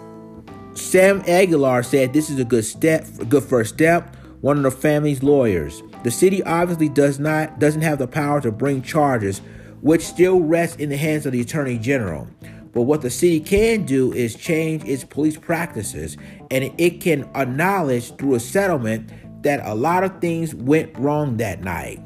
Sam 0.74 1.22
Aguiar 1.22 1.84
said 1.84 2.12
this 2.12 2.30
is 2.30 2.38
a 2.38 2.44
good 2.44 2.64
step, 2.64 3.06
a 3.20 3.24
good 3.24 3.44
first 3.44 3.74
step. 3.74 4.16
One 4.40 4.58
of 4.58 4.62
the 4.62 4.70
family's 4.70 5.22
lawyers. 5.22 5.82
The 6.04 6.10
city 6.10 6.42
obviously 6.42 6.90
does 6.90 7.18
not 7.18 7.58
doesn't 7.58 7.80
have 7.80 7.98
the 7.98 8.06
power 8.06 8.40
to 8.42 8.52
bring 8.52 8.82
charges, 8.82 9.40
which 9.80 10.02
still 10.02 10.40
rests 10.40 10.76
in 10.76 10.90
the 10.90 10.96
hands 10.96 11.24
of 11.24 11.32
the 11.32 11.40
attorney 11.40 11.78
general. 11.78 12.28
But 12.74 12.82
what 12.82 13.02
the 13.02 13.10
city 13.10 13.38
can 13.40 13.84
do 13.84 14.12
is 14.12 14.34
change 14.34 14.84
its 14.84 15.04
police 15.04 15.36
practices, 15.36 16.16
and 16.50 16.72
it 16.76 17.00
can 17.00 17.22
acknowledge 17.34 18.14
through 18.16 18.34
a 18.34 18.40
settlement 18.40 19.10
that 19.42 19.64
a 19.64 19.74
lot 19.74 20.02
of 20.02 20.20
things 20.20 20.54
went 20.54 20.96
wrong 20.98 21.36
that 21.36 21.62
night. 21.62 22.00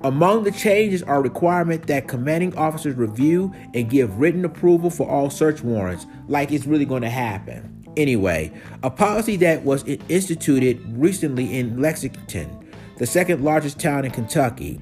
Among 0.00 0.44
the 0.44 0.50
changes 0.50 1.02
are 1.02 1.22
requirement 1.22 1.86
that 1.86 2.08
commanding 2.08 2.54
officers 2.58 2.96
review 2.96 3.54
and 3.72 3.88
give 3.88 4.18
written 4.18 4.44
approval 4.44 4.90
for 4.90 5.08
all 5.08 5.30
search 5.30 5.62
warrants, 5.62 6.06
like 6.28 6.52
it's 6.52 6.66
really 6.66 6.84
going 6.84 7.02
to 7.02 7.10
happen. 7.10 7.70
Anyway, 7.96 8.52
a 8.82 8.90
policy 8.90 9.36
that 9.36 9.64
was 9.64 9.84
instituted 9.84 10.82
recently 10.98 11.56
in 11.56 11.80
Lexington, 11.80 12.70
the 12.98 13.06
second 13.06 13.44
largest 13.44 13.78
town 13.78 14.04
in 14.04 14.10
Kentucky 14.10 14.80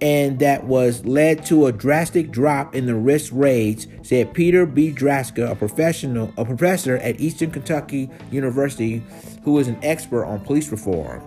and 0.00 0.38
that 0.38 0.64
was 0.64 1.04
led 1.04 1.44
to 1.46 1.66
a 1.66 1.72
drastic 1.72 2.30
drop 2.30 2.74
in 2.74 2.86
the 2.86 2.94
risk 2.94 3.32
rates, 3.34 3.86
said 4.02 4.32
Peter 4.32 4.64
B. 4.64 4.92
Kraska, 4.92 5.50
a 5.50 5.54
professional, 5.54 6.32
a 6.36 6.44
professor 6.44 6.96
at 6.98 7.20
Eastern 7.20 7.50
Kentucky 7.50 8.10
University, 8.30 9.02
who 9.42 9.58
is 9.58 9.68
an 9.68 9.78
expert 9.82 10.24
on 10.24 10.40
police 10.40 10.70
reform. 10.70 11.22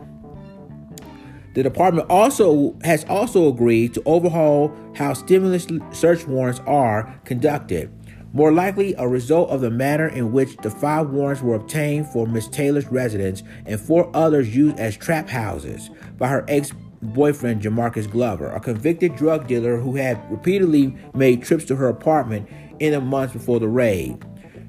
The 1.53 1.61
department 1.61 2.09
also 2.09 2.75
has 2.83 3.05
also 3.05 3.47
agreed 3.47 3.93
to 3.93 4.03
overhaul 4.05 4.75
how 4.95 5.13
stimulus 5.13 5.67
search 5.91 6.25
warrants 6.25 6.59
are 6.65 7.19
conducted. 7.25 7.91
More 8.35 8.51
likely, 8.51 8.95
a 8.97 9.07
result 9.07 9.51
of 9.51 9.61
the 9.61 9.69
manner 9.69 10.07
in 10.07 10.31
which 10.31 10.57
the 10.57 10.71
five 10.71 11.11
warrants 11.11 11.43
were 11.43 11.53
obtained 11.53 12.07
for 12.07 12.25
Miss 12.25 12.47
Taylor's 12.47 12.87
residence 12.87 13.43
and 13.67 13.79
four 13.79 14.09
others 14.15 14.55
used 14.55 14.79
as 14.79 14.97
trap 14.97 15.29
houses 15.29 15.91
by 16.17 16.29
her 16.29 16.43
ex 16.47 16.71
boyfriend, 17.03 17.61
Jamarcus 17.61 18.09
Glover, 18.09 18.49
a 18.49 18.59
convicted 18.59 19.15
drug 19.15 19.47
dealer 19.47 19.77
who 19.77 19.95
had 19.95 20.19
repeatedly 20.31 20.95
made 21.13 21.43
trips 21.43 21.65
to 21.65 21.75
her 21.75 21.87
apartment 21.87 22.47
in 22.79 22.93
the 22.93 23.01
months 23.01 23.33
before 23.33 23.59
the 23.59 23.67
raid. 23.67 24.23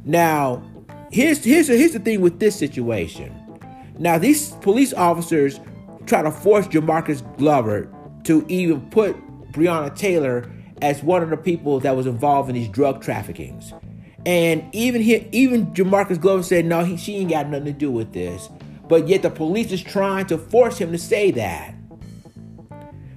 Now, 0.04 0.62
here's 1.10 1.42
here's 1.44 1.68
here's 1.68 1.92
the 1.92 1.98
thing 1.98 2.20
with 2.20 2.40
this 2.40 2.56
situation. 2.56 3.34
Now, 3.98 4.18
these 4.18 4.50
police 4.56 4.92
officers 4.92 5.60
try 6.06 6.22
to 6.22 6.30
force 6.30 6.66
Jamarcus 6.66 7.22
Glover 7.38 7.88
to 8.24 8.44
even 8.48 8.80
put 8.90 9.16
Breonna 9.52 9.94
Taylor 9.94 10.50
as 10.82 11.02
one 11.02 11.22
of 11.22 11.30
the 11.30 11.36
people 11.36 11.80
that 11.80 11.96
was 11.96 12.06
involved 12.06 12.48
in 12.48 12.54
these 12.54 12.68
drug 12.68 13.02
traffickings. 13.02 13.72
And 14.26 14.64
even 14.74 15.00
here, 15.02 15.24
even 15.32 15.66
Jamarcus 15.68 16.20
Glover 16.20 16.42
said, 16.42 16.64
no, 16.64 16.82
he, 16.84 16.96
she 16.96 17.16
ain't 17.16 17.30
got 17.30 17.48
nothing 17.48 17.66
to 17.66 17.72
do 17.72 17.90
with 17.90 18.12
this. 18.12 18.48
But 18.88 19.06
yet 19.06 19.22
the 19.22 19.30
police 19.30 19.70
is 19.70 19.82
trying 19.82 20.26
to 20.26 20.38
force 20.38 20.78
him 20.78 20.92
to 20.92 20.98
say 20.98 21.30
that 21.32 21.74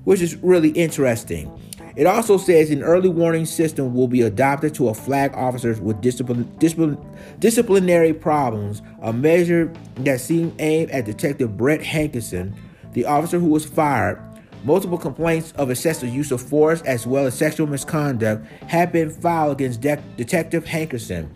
which 0.08 0.22
is 0.22 0.38
really 0.38 0.70
interesting. 0.70 1.52
It 1.98 2.08
also 2.08 2.38
says 2.38 2.72
an 2.72 2.82
early 2.82 3.10
warning 3.10 3.46
system 3.46 3.94
will 3.94 4.08
be 4.08 4.22
adopted 4.22 4.74
to 4.76 4.94
flag 4.94 5.34
officers 5.34 5.82
with 5.82 6.00
discipline, 6.00 6.50
discipline, 6.60 6.98
disciplinary 7.40 8.14
problems, 8.14 8.82
a 9.02 9.12
measure 9.12 9.70
that 9.98 10.22
seemed 10.22 10.54
aimed 10.62 10.92
at 10.92 11.04
Detective 11.04 11.58
Brett 11.58 11.82
Hankison, 11.82 12.56
the 12.94 13.04
officer 13.04 13.38
who 13.38 13.50
was 13.50 13.66
fired. 13.66 14.18
Multiple 14.64 14.98
complaints 14.98 15.52
of 15.58 15.70
excessive 15.70 16.08
use 16.08 16.32
of 16.32 16.42
force 16.42 16.82
as 16.84 17.06
well 17.06 17.26
as 17.26 17.38
sexual 17.38 17.68
misconduct 17.68 18.48
have 18.68 18.94
been 18.94 19.10
filed 19.10 19.60
against 19.60 19.82
De- 19.82 20.02
Detective 20.16 20.64
Hankison. 20.64 21.28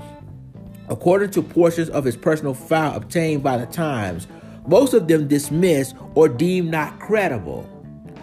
According 0.87 1.31
to 1.31 1.41
portions 1.41 1.89
of 1.89 2.05
his 2.05 2.15
personal 2.15 2.53
file 2.53 2.95
obtained 2.95 3.43
by 3.43 3.57
the 3.57 3.65
Times, 3.65 4.27
most 4.65 4.93
of 4.93 5.09
them 5.09 5.27
dismissed 5.27 5.93
or 6.15 6.29
deemed 6.29 6.71
not 6.71 7.01
credible. 7.01 7.67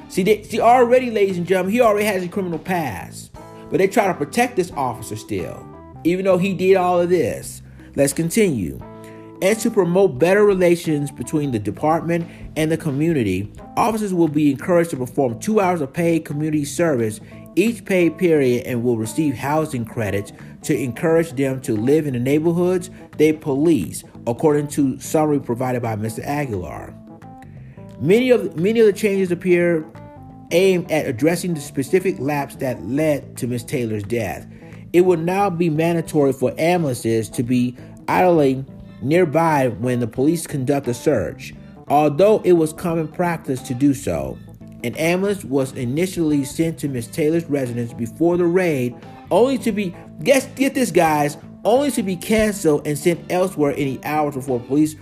See, 0.09 0.23
they, 0.23 0.43
see, 0.43 0.61
already, 0.61 1.11
ladies 1.11 1.37
and 1.37 1.47
gentlemen, 1.47 1.73
he 1.73 1.81
already 1.81 2.07
has 2.07 2.25
a 2.25 2.29
criminal 2.29 2.59
past, 2.59 3.31
but 3.71 3.79
they 3.79 3.87
try 3.89 4.07
to 4.07 4.15
protect 4.15 4.57
this 4.57 4.71
officer 4.73 5.17
still, 5.17 5.67
even 6.05 6.25
though 6.25 6.39
he 6.39 6.55
did 6.55 6.77
all 6.77 7.01
of 7.01 7.11
this. 7.11 7.63
Let's 7.95 8.13
continue. 8.13 8.81
and 9.41 9.59
to 9.61 9.71
promote 9.71 10.19
better 10.19 10.45
relations 10.45 11.11
between 11.11 11.53
the 11.53 11.59
department 11.59 12.29
and 12.57 12.73
the 12.73 12.77
community, 12.77 13.53
officers 13.77 14.13
will 14.13 14.29
be 14.29 14.51
encouraged 14.51 14.91
to 14.91 14.97
perform 14.97 15.39
two 15.39 15.61
hours 15.61 15.81
of 15.81 15.93
paid 15.93 16.25
community 16.25 16.65
service 16.65 17.21
each 17.55 17.85
pay 17.85 18.09
period 18.09 18.67
and 18.67 18.83
will 18.83 18.97
receive 18.97 19.35
housing 19.35 19.85
credits 19.85 20.33
to 20.63 20.77
encourage 20.77 21.33
them 21.33 21.61
to 21.61 21.77
live 21.77 22.07
in 22.07 22.15
the 22.15 22.21
neighborhoods 22.21 22.91
they 23.17 23.33
police, 23.33 24.05
according 24.27 24.69
to 24.69 24.99
summary 25.01 25.41
provided 25.41 25.83
by 25.83 25.97
Mr. 25.97 26.25
Aguiar. 26.25 26.98
Many 28.01 28.31
of 28.31 28.57
many 28.57 28.79
of 28.79 28.87
the 28.87 28.93
changes 28.93 29.33
appear 29.33 29.85
aimed 30.53 30.91
at 30.91 31.07
addressing 31.07 31.55
the 31.55 31.61
specific 31.61 32.19
lapse 32.21 32.55
that 32.57 32.83
led 32.85 33.37
to 33.39 33.47
Ms. 33.47 33.65
Taylor's 33.65 34.05
death. 34.05 34.47
It 34.93 35.03
will 35.03 35.19
now 35.19 35.51
be 35.51 35.69
mandatory 35.69 36.33
for 36.33 36.55
ambulances 36.59 37.29
to 37.31 37.43
be 37.43 37.77
idling 38.07 38.67
nearby 39.03 39.69
when 39.69 40.01
the 40.01 40.07
police 40.07 40.47
conduct 40.47 40.87
a 40.89 40.95
search, 40.95 41.55
although 41.89 42.41
it 42.45 42.53
was 42.53 42.73
common 42.73 43.09
practice 43.09 43.61
to 43.63 43.75
do 43.75 43.93
so. 43.93 44.39
An 44.85 44.95
ambulance 44.95 45.45
was 45.45 45.73
initially 45.73 46.45
sent 46.45 46.79
to 46.79 46.89
Miss 46.89 47.09
Taylor's 47.09 47.45
residence 47.47 47.93
before 47.93 48.37
the 48.37 48.47
raid, 48.47 48.95
only 49.33 49.59
to 49.59 49.73
be 49.73 49.95
guess 50.23 50.47
get 50.55 50.75
this 50.75 50.93
guys, 50.93 51.37
only 51.65 51.91
to 51.91 52.05
be 52.05 52.15
canceled 52.15 52.87
and 52.87 52.97
sent 52.97 53.31
elsewhere 53.31 53.75
any 53.77 54.03
hours 54.05 54.37
before 54.37 54.61
police 54.61 54.95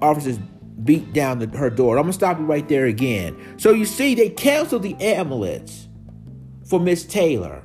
officers 0.00 0.38
beat 0.84 1.12
down 1.12 1.38
the, 1.38 1.46
her 1.58 1.70
door. 1.70 1.96
I'm 1.96 2.04
gonna 2.04 2.12
stop 2.12 2.38
you 2.38 2.44
right 2.44 2.68
there 2.68 2.86
again. 2.86 3.36
So 3.58 3.72
you 3.72 3.84
see, 3.84 4.14
they 4.14 4.30
canceled 4.30 4.82
the 4.82 4.94
amulets 5.00 5.88
for 6.66 6.80
Miss 6.80 7.04
Taylor, 7.04 7.62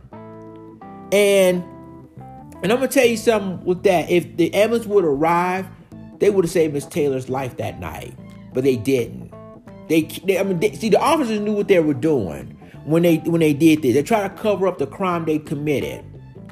and 1.12 1.64
and 2.64 2.72
I'm 2.72 2.80
gonna 2.80 2.88
tell 2.88 3.06
you 3.06 3.18
something 3.18 3.64
with 3.66 3.84
that. 3.84 4.10
If 4.10 4.38
the 4.38 4.54
ambulance 4.54 4.88
would 4.88 5.06
arrive, 5.06 5.68
they 6.20 6.30
would 6.30 6.46
have 6.46 6.52
saved 6.52 6.74
Miss 6.74 6.86
Taylor's 6.86 7.30
life 7.30 7.58
that 7.58 7.80
night, 7.80 8.18
but 8.54 8.64
they 8.64 8.76
didn't. 8.76 9.34
They, 9.88 10.02
they 10.24 10.40
I 10.40 10.44
mean, 10.44 10.60
they, 10.60 10.72
see, 10.74 10.90
the 10.90 11.00
officers 11.00 11.40
knew 11.40 11.54
what 11.54 11.68
they 11.68 11.80
were 11.80 11.94
doing 11.94 12.58
when 12.86 13.04
they 13.04 13.18
when 13.18 13.42
they 13.42 13.54
did 13.54 13.82
this. 13.82 13.94
They 13.94 14.04
tried 14.04 14.36
to 14.36 14.42
cover 14.42 14.68
up 14.68 14.78
the 14.78 14.88
crime 14.88 15.26
they 15.26 15.40
committed, 15.40 16.04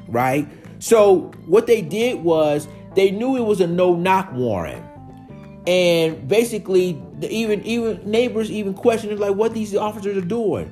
right? 0.07 0.47
So 0.79 1.31
what 1.45 1.65
they 1.65 1.81
did 1.81 2.23
was 2.23 2.67
they 2.95 3.09
knew 3.09 3.35
it 3.37 3.45
was 3.45 3.61
a 3.61 3.67
no 3.67 3.95
knock 3.95 4.31
warrant, 4.33 4.85
and 5.65 6.27
basically, 6.27 7.01
the, 7.19 7.29
even 7.29 7.63
even 7.63 7.99
neighbors 8.09 8.51
even 8.51 8.73
questioned 8.73 9.19
like 9.19 9.35
what 9.35 9.53
these 9.53 9.75
officers 9.75 10.17
are 10.17 10.25
doing, 10.25 10.69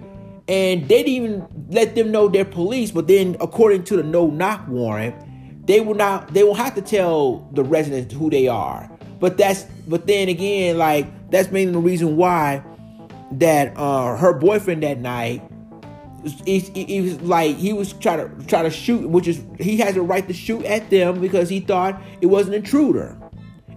and 0.48 0.88
they 0.88 1.04
didn't 1.04 1.10
even 1.10 1.68
let 1.70 1.96
them 1.96 2.12
know 2.12 2.28
they're 2.28 2.46
police. 2.46 2.92
But 2.92 3.08
then, 3.08 3.38
according 3.40 3.86
to 3.86 3.98
the 3.98 4.04
no 4.04 4.28
knock 4.28 4.68
warrant, 4.68 5.16
they 5.66 5.80
will 5.80 5.96
not 5.96 6.34
they 6.34 6.44
will 6.44 6.56
have 6.56 6.76
to 6.76 6.82
tell 6.82 7.48
the 7.54 7.64
residents 7.64 8.14
who 8.14 8.30
they 8.30 8.48
are. 8.48 8.90
But 9.20 9.38
that's 9.38 9.64
but 9.88 10.08
then 10.08 10.28
again, 10.30 10.78
like 10.78 11.30
that's 11.32 11.52
mainly 11.52 11.74
the 11.74 11.80
reason 11.80 12.18
why 12.18 12.64
that 13.34 13.76
uh, 13.78 14.18
her 14.18 14.34
boyfriend 14.34 14.84
that 14.84 15.00
night 15.00 15.42
he, 16.46 16.60
he, 16.60 17.02
was 17.02 17.22
like 17.22 17.56
he 17.56 17.74
was 17.74 17.94
trying 17.94 18.20
to 18.20 18.46
try 18.46 18.62
to 18.62 18.70
shoot, 18.70 19.08
which 19.10 19.28
is 19.28 19.42
he 19.60 19.78
has 19.78 19.96
a 19.96 20.02
right 20.02 20.28
to 20.28 20.34
shoot 20.34 20.64
at 20.66 20.90
them 20.90 21.20
because 21.20 21.50
he 21.50 21.60
thought 21.60 22.00
it 22.22 22.28
was 22.28 22.48
an 22.48 22.54
intruder, 22.54 23.18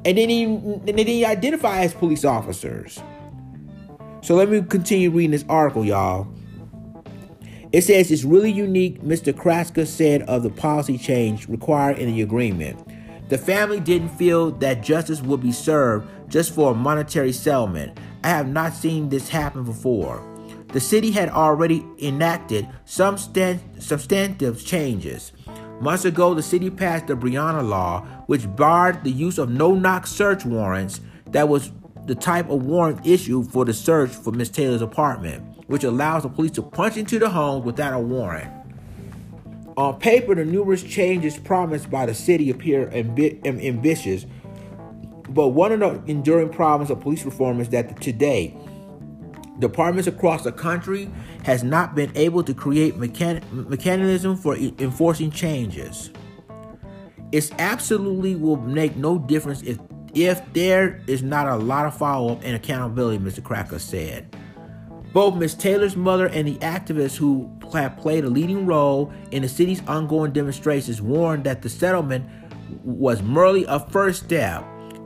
and 0.04 0.18
he 0.18 0.44
and 0.44 0.86
then 0.86 1.06
he 1.06 1.24
identify 1.24 1.80
as 1.80 1.94
police 1.94 2.24
officers. 2.24 3.00
So 4.22 4.34
let 4.34 4.48
me 4.48 4.62
continue 4.62 5.10
reading 5.10 5.32
this 5.32 5.44
article, 5.48 5.84
y'all. 5.84 6.26
It 7.72 7.82
says 7.82 8.10
it's 8.10 8.24
really 8.24 8.52
unique, 8.52 9.02
Mr. 9.02 9.32
Kraska 9.32 9.86
said 9.86 10.22
of 10.22 10.42
the 10.42 10.50
policy 10.50 10.96
change 10.96 11.48
required 11.48 11.98
in 11.98 12.14
the 12.14 12.22
agreement. 12.22 12.78
The 13.28 13.38
family 13.38 13.80
didn't 13.80 14.10
feel 14.10 14.52
that 14.52 14.82
justice 14.82 15.20
would 15.22 15.40
be 15.42 15.52
served 15.52 16.08
just 16.30 16.54
for 16.54 16.70
a 16.70 16.74
monetary 16.74 17.32
settlement. 17.32 17.98
I 18.22 18.28
have 18.28 18.48
not 18.48 18.74
seen 18.74 19.08
this 19.08 19.28
happen 19.28 19.64
before. 19.64 20.22
The 20.68 20.80
city 20.80 21.10
had 21.10 21.28
already 21.28 21.84
enacted 22.00 22.68
some 22.84 23.18
substantive 23.18 24.64
changes. 24.64 25.32
Months 25.80 26.04
ago, 26.04 26.34
the 26.34 26.42
city 26.42 26.70
passed 26.70 27.08
the 27.08 27.14
Breonna 27.14 27.66
Law, 27.66 28.02
which 28.26 28.54
barred 28.56 29.04
the 29.04 29.10
use 29.10 29.38
of 29.38 29.50
no 29.50 29.74
knock 29.74 30.06
search 30.06 30.44
warrants. 30.44 31.00
That 31.26 31.48
was 31.48 31.72
the 32.06 32.14
type 32.14 32.48
of 32.48 32.64
warrant 32.64 33.06
issued 33.06 33.50
for 33.50 33.64
the 33.64 33.72
search 33.72 34.10
for 34.10 34.30
Miss 34.30 34.48
Taylor's 34.50 34.82
apartment, 34.82 35.42
which 35.66 35.84
allows 35.84 36.22
the 36.22 36.28
police 36.28 36.52
to 36.52 36.62
punch 36.62 36.96
into 36.96 37.18
the 37.18 37.28
home 37.28 37.64
without 37.64 37.92
a 37.92 37.98
warrant. 37.98 38.50
On 39.76 39.98
paper, 39.98 40.34
the 40.34 40.44
numerous 40.44 40.82
changes 40.82 41.36
promised 41.36 41.90
by 41.90 42.06
the 42.06 42.14
city 42.14 42.50
appear 42.50 42.86
ambi- 42.90 43.44
ambitious, 43.44 44.26
but 45.28 45.48
one 45.48 45.72
of 45.72 45.80
the 45.80 46.02
enduring 46.10 46.50
problems 46.50 46.90
of 46.90 47.00
police 47.00 47.24
reform 47.24 47.60
is 47.60 47.70
that 47.70 48.00
today, 48.00 48.56
departments 49.58 50.06
across 50.06 50.42
the 50.42 50.52
country 50.52 51.10
has 51.44 51.62
not 51.62 51.94
been 51.94 52.10
able 52.16 52.42
to 52.42 52.54
create 52.54 52.94
mechan- 52.94 53.42
mechanism 53.68 54.36
for 54.36 54.56
e- 54.56 54.74
enforcing 54.78 55.30
changes. 55.30 56.10
It 57.32 57.50
absolutely 57.58 58.36
will 58.36 58.56
make 58.56 58.96
no 58.96 59.18
difference 59.18 59.62
if 59.62 59.78
if 60.14 60.40
there 60.52 61.02
is 61.08 61.24
not 61.24 61.48
a 61.48 61.56
lot 61.56 61.86
of 61.86 61.96
follow-up 61.96 62.40
and 62.44 62.54
accountability, 62.54 63.18
Mr. 63.18 63.40
Kraska 63.40 63.80
said. 63.80 64.36
Both 65.12 65.34
Ms. 65.34 65.54
Taylor's 65.54 65.96
mother 65.96 66.26
and 66.28 66.46
the 66.46 66.54
activists 66.58 67.16
who 67.16 67.50
have 67.72 67.96
played 67.96 68.24
a 68.24 68.30
leading 68.30 68.64
role 68.64 69.12
in 69.32 69.42
the 69.42 69.48
city's 69.48 69.84
ongoing 69.88 70.32
demonstrations 70.32 71.02
warned 71.02 71.44
that 71.44 71.62
the 71.62 71.68
settlement 71.68 72.26
was 72.84 73.22
merely 73.22 73.64
a 73.64 73.80
first 73.80 74.24
step. 74.24 74.64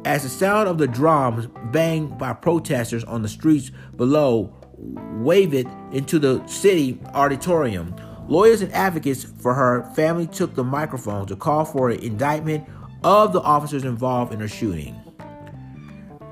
As 0.09 0.23
the 0.23 0.31
sound 0.31 0.71
of 0.71 0.79
the 0.79 0.87
drums 0.87 1.49
banged 1.71 2.17
by 2.17 2.33
protesters 2.33 3.05
on 3.05 3.21
the 3.21 3.29
streets 3.29 3.71
below 3.95 4.55
waved 4.79 5.69
into 5.93 6.19
the 6.19 6.43
city 6.47 6.99
auditorium, 7.13 7.95
lawyers 8.27 8.63
and 8.63 8.73
advocates 8.73 9.25
for 9.25 9.53
her 9.53 9.85
family 9.95 10.27
took 10.27 10.55
the 10.55 10.65
microphone 10.65 11.27
to 11.27 11.37
call 11.37 11.67
for 11.67 11.91
an 11.91 12.01
indictment 12.01 12.67
of 13.05 13.35
the 13.35 13.43
officers 13.43 13.85
involved 13.85 14.33
in 14.33 14.41
her 14.41 14.49
shooting. 14.49 14.99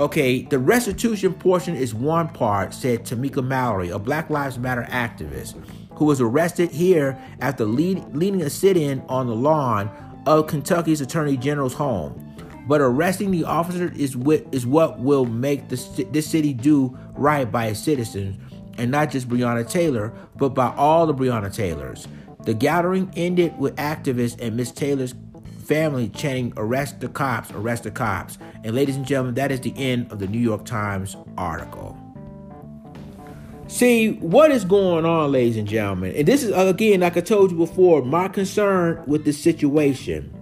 Okay, 0.00 0.44
the 0.44 0.58
restitution 0.58 1.34
portion 1.34 1.76
is 1.76 1.94
one 1.94 2.28
part, 2.28 2.72
said 2.72 3.04
Tamika 3.04 3.46
Mallory, 3.46 3.90
a 3.90 3.98
Black 3.98 4.30
Lives 4.30 4.58
Matter 4.58 4.86
activist, 4.88 5.54
who 5.96 6.06
was 6.06 6.22
arrested 6.22 6.70
here 6.70 7.22
after 7.42 7.66
lead, 7.66 8.02
leading 8.14 8.40
a 8.40 8.48
sit 8.48 8.78
in 8.78 9.02
on 9.10 9.26
the 9.26 9.36
lawn 9.36 9.90
of 10.24 10.46
Kentucky's 10.46 11.02
Attorney 11.02 11.36
General's 11.36 11.74
home. 11.74 12.25
But 12.66 12.80
arresting 12.80 13.30
the 13.30 13.44
officer 13.44 13.92
is 13.96 14.16
what, 14.16 14.44
is 14.52 14.66
what 14.66 14.98
will 14.98 15.24
make 15.24 15.68
this, 15.68 15.86
this 16.10 16.26
city 16.26 16.52
do 16.52 16.96
right 17.14 17.50
by 17.50 17.66
its 17.66 17.80
citizens, 17.80 18.36
and 18.76 18.90
not 18.90 19.10
just 19.10 19.28
Breonna 19.28 19.68
Taylor, 19.68 20.12
but 20.36 20.50
by 20.50 20.74
all 20.76 21.06
the 21.06 21.14
Breonna 21.14 21.54
Taylors. 21.54 22.08
The 22.44 22.54
gathering 22.54 23.10
ended 23.16 23.56
with 23.58 23.74
activists 23.76 24.40
and 24.40 24.56
Miss 24.56 24.70
Taylor's 24.70 25.14
family 25.64 26.08
chanting, 26.08 26.52
Arrest 26.56 27.00
the 27.00 27.08
cops, 27.08 27.50
arrest 27.50 27.84
the 27.84 27.90
cops. 27.90 28.38
And 28.64 28.74
ladies 28.74 28.96
and 28.96 29.06
gentlemen, 29.06 29.34
that 29.34 29.50
is 29.50 29.60
the 29.60 29.74
end 29.76 30.10
of 30.12 30.18
the 30.18 30.28
New 30.28 30.38
York 30.38 30.64
Times 30.64 31.16
article. 31.36 31.98
See, 33.68 34.12
what 34.12 34.52
is 34.52 34.64
going 34.64 35.04
on, 35.04 35.32
ladies 35.32 35.56
and 35.56 35.66
gentlemen? 35.66 36.14
And 36.14 36.26
this 36.26 36.44
is, 36.44 36.52
uh, 36.52 36.66
again, 36.66 37.00
like 37.00 37.16
I 37.16 37.20
told 37.20 37.50
you 37.50 37.56
before, 37.56 38.02
my 38.02 38.28
concern 38.28 39.02
with 39.06 39.24
this 39.24 39.42
situation 39.42 40.32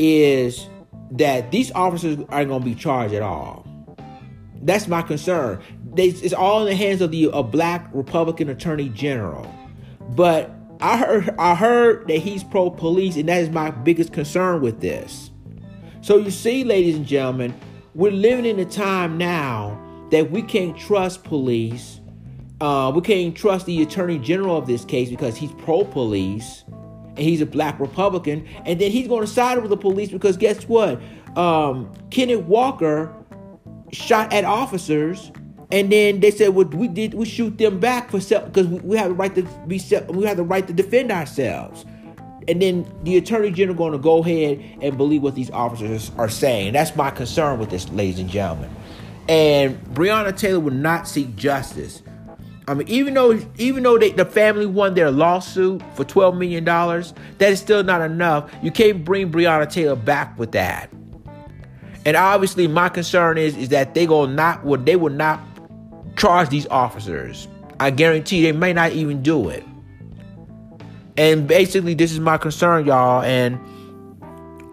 is 0.00 0.68
that 1.12 1.50
these 1.50 1.70
officers 1.72 2.18
aren't 2.28 2.48
going 2.48 2.62
to 2.62 2.64
be 2.64 2.74
charged 2.74 3.14
at 3.14 3.22
all. 3.22 3.66
That's 4.62 4.88
my 4.88 5.02
concern. 5.02 5.60
They, 5.94 6.08
it's 6.08 6.32
all 6.32 6.60
in 6.60 6.66
the 6.66 6.76
hands 6.76 7.00
of 7.00 7.10
the 7.10 7.24
a 7.32 7.42
black 7.42 7.88
Republican 7.92 8.48
Attorney 8.48 8.88
General. 8.88 9.52
But 10.10 10.50
I 10.80 10.96
heard 10.96 11.34
I 11.38 11.54
heard 11.54 12.08
that 12.08 12.18
he's 12.18 12.42
pro 12.42 12.70
police, 12.70 13.16
and 13.16 13.28
that 13.28 13.42
is 13.42 13.50
my 13.50 13.70
biggest 13.70 14.12
concern 14.12 14.62
with 14.62 14.80
this. 14.80 15.30
So 16.00 16.16
you 16.16 16.30
see, 16.30 16.64
ladies 16.64 16.96
and 16.96 17.06
gentlemen, 17.06 17.54
we're 17.94 18.12
living 18.12 18.46
in 18.46 18.58
a 18.58 18.64
time 18.64 19.18
now 19.18 19.78
that 20.10 20.30
we 20.30 20.42
can't 20.42 20.76
trust 20.76 21.24
police. 21.24 22.00
Uh, 22.60 22.92
we 22.94 23.02
can't 23.02 23.36
trust 23.36 23.66
the 23.66 23.82
attorney 23.82 24.18
general 24.18 24.56
of 24.56 24.66
this 24.66 24.84
case 24.84 25.10
because 25.10 25.36
he's 25.36 25.52
pro 25.52 25.84
police 25.84 26.64
and 27.16 27.18
he's 27.18 27.40
a 27.40 27.46
black 27.46 27.78
Republican, 27.78 28.46
and 28.64 28.80
then 28.80 28.90
he's 28.90 29.08
going 29.08 29.22
to 29.22 29.26
side 29.26 29.58
with 29.58 29.70
the 29.70 29.76
police 29.76 30.10
because 30.10 30.36
guess 30.36 30.64
what? 30.64 31.00
Um, 31.36 31.92
Kenneth 32.10 32.44
Walker 32.44 33.14
shot 33.92 34.32
at 34.32 34.44
officers 34.44 35.32
and 35.72 35.90
then 35.90 36.20
they 36.20 36.30
said, 36.30 36.50
"Well, 36.50 36.66
we 36.66 36.86
did 36.86 37.14
we 37.14 37.24
shoot 37.24 37.56
them 37.56 37.80
back 37.80 38.10
for 38.10 38.20
self 38.20 38.44
because 38.44 38.68
we, 38.68 38.96
have 38.98 39.08
the 39.08 39.14
right 39.14 39.34
to 39.34 39.42
be 39.66 39.78
self, 39.78 40.06
we 40.08 40.24
have 40.26 40.36
the 40.36 40.44
right 40.44 40.66
to 40.66 40.72
defend 40.72 41.10
ourselves." 41.10 41.86
And 42.46 42.60
then 42.60 42.92
the 43.04 43.16
attorney 43.16 43.50
general 43.50 43.76
going 43.76 43.92
to 43.92 43.98
go 43.98 44.18
ahead 44.18 44.62
and 44.82 44.98
believe 44.98 45.22
what 45.22 45.34
these 45.34 45.50
officers 45.50 46.10
are 46.18 46.28
saying. 46.28 46.74
That's 46.74 46.94
my 46.94 47.10
concern 47.10 47.58
with 47.58 47.70
this, 47.70 47.88
ladies 47.90 48.18
and 48.18 48.28
gentlemen. 48.28 48.68
And 49.28 49.82
Breonna 49.94 50.36
Taylor 50.36 50.60
would 50.60 50.74
not 50.74 51.08
seek 51.08 51.34
justice. 51.36 52.02
I 52.68 52.74
mean, 52.74 52.86
even 52.88 53.14
though 53.14 53.38
even 53.58 53.82
though 53.82 53.98
they, 53.98 54.12
the 54.12 54.24
family 54.24 54.66
won 54.66 54.94
their 54.94 55.10
lawsuit 55.10 55.82
for 55.94 56.04
twelve 56.04 56.36
million 56.36 56.64
dollars, 56.64 57.12
that 57.38 57.52
is 57.52 57.58
still 57.58 57.82
not 57.82 58.00
enough. 58.00 58.52
You 58.62 58.70
can't 58.70 59.04
bring 59.04 59.32
Breonna 59.32 59.68
Taylor 59.70 59.96
back 59.96 60.38
with 60.38 60.52
that. 60.52 60.90
And 62.04 62.16
obviously, 62.16 62.68
my 62.68 62.88
concern 62.88 63.38
is 63.38 63.56
is 63.56 63.68
that 63.70 63.94
they 63.94 64.06
will 64.06 64.28
not 64.28 64.64
would 64.64 64.86
they 64.86 64.96
will 64.96 65.12
not 65.12 65.40
charge 66.16 66.50
these 66.50 66.66
officers. 66.68 67.48
I 67.80 67.90
guarantee 67.90 68.42
they 68.42 68.52
may 68.52 68.72
not 68.72 68.92
even 68.92 69.22
do 69.22 69.48
it. 69.48 69.64
And 71.16 71.46
basically, 71.46 71.94
this 71.94 72.12
is 72.12 72.20
my 72.20 72.38
concern, 72.38 72.86
y'all. 72.86 73.22
And 73.22 73.58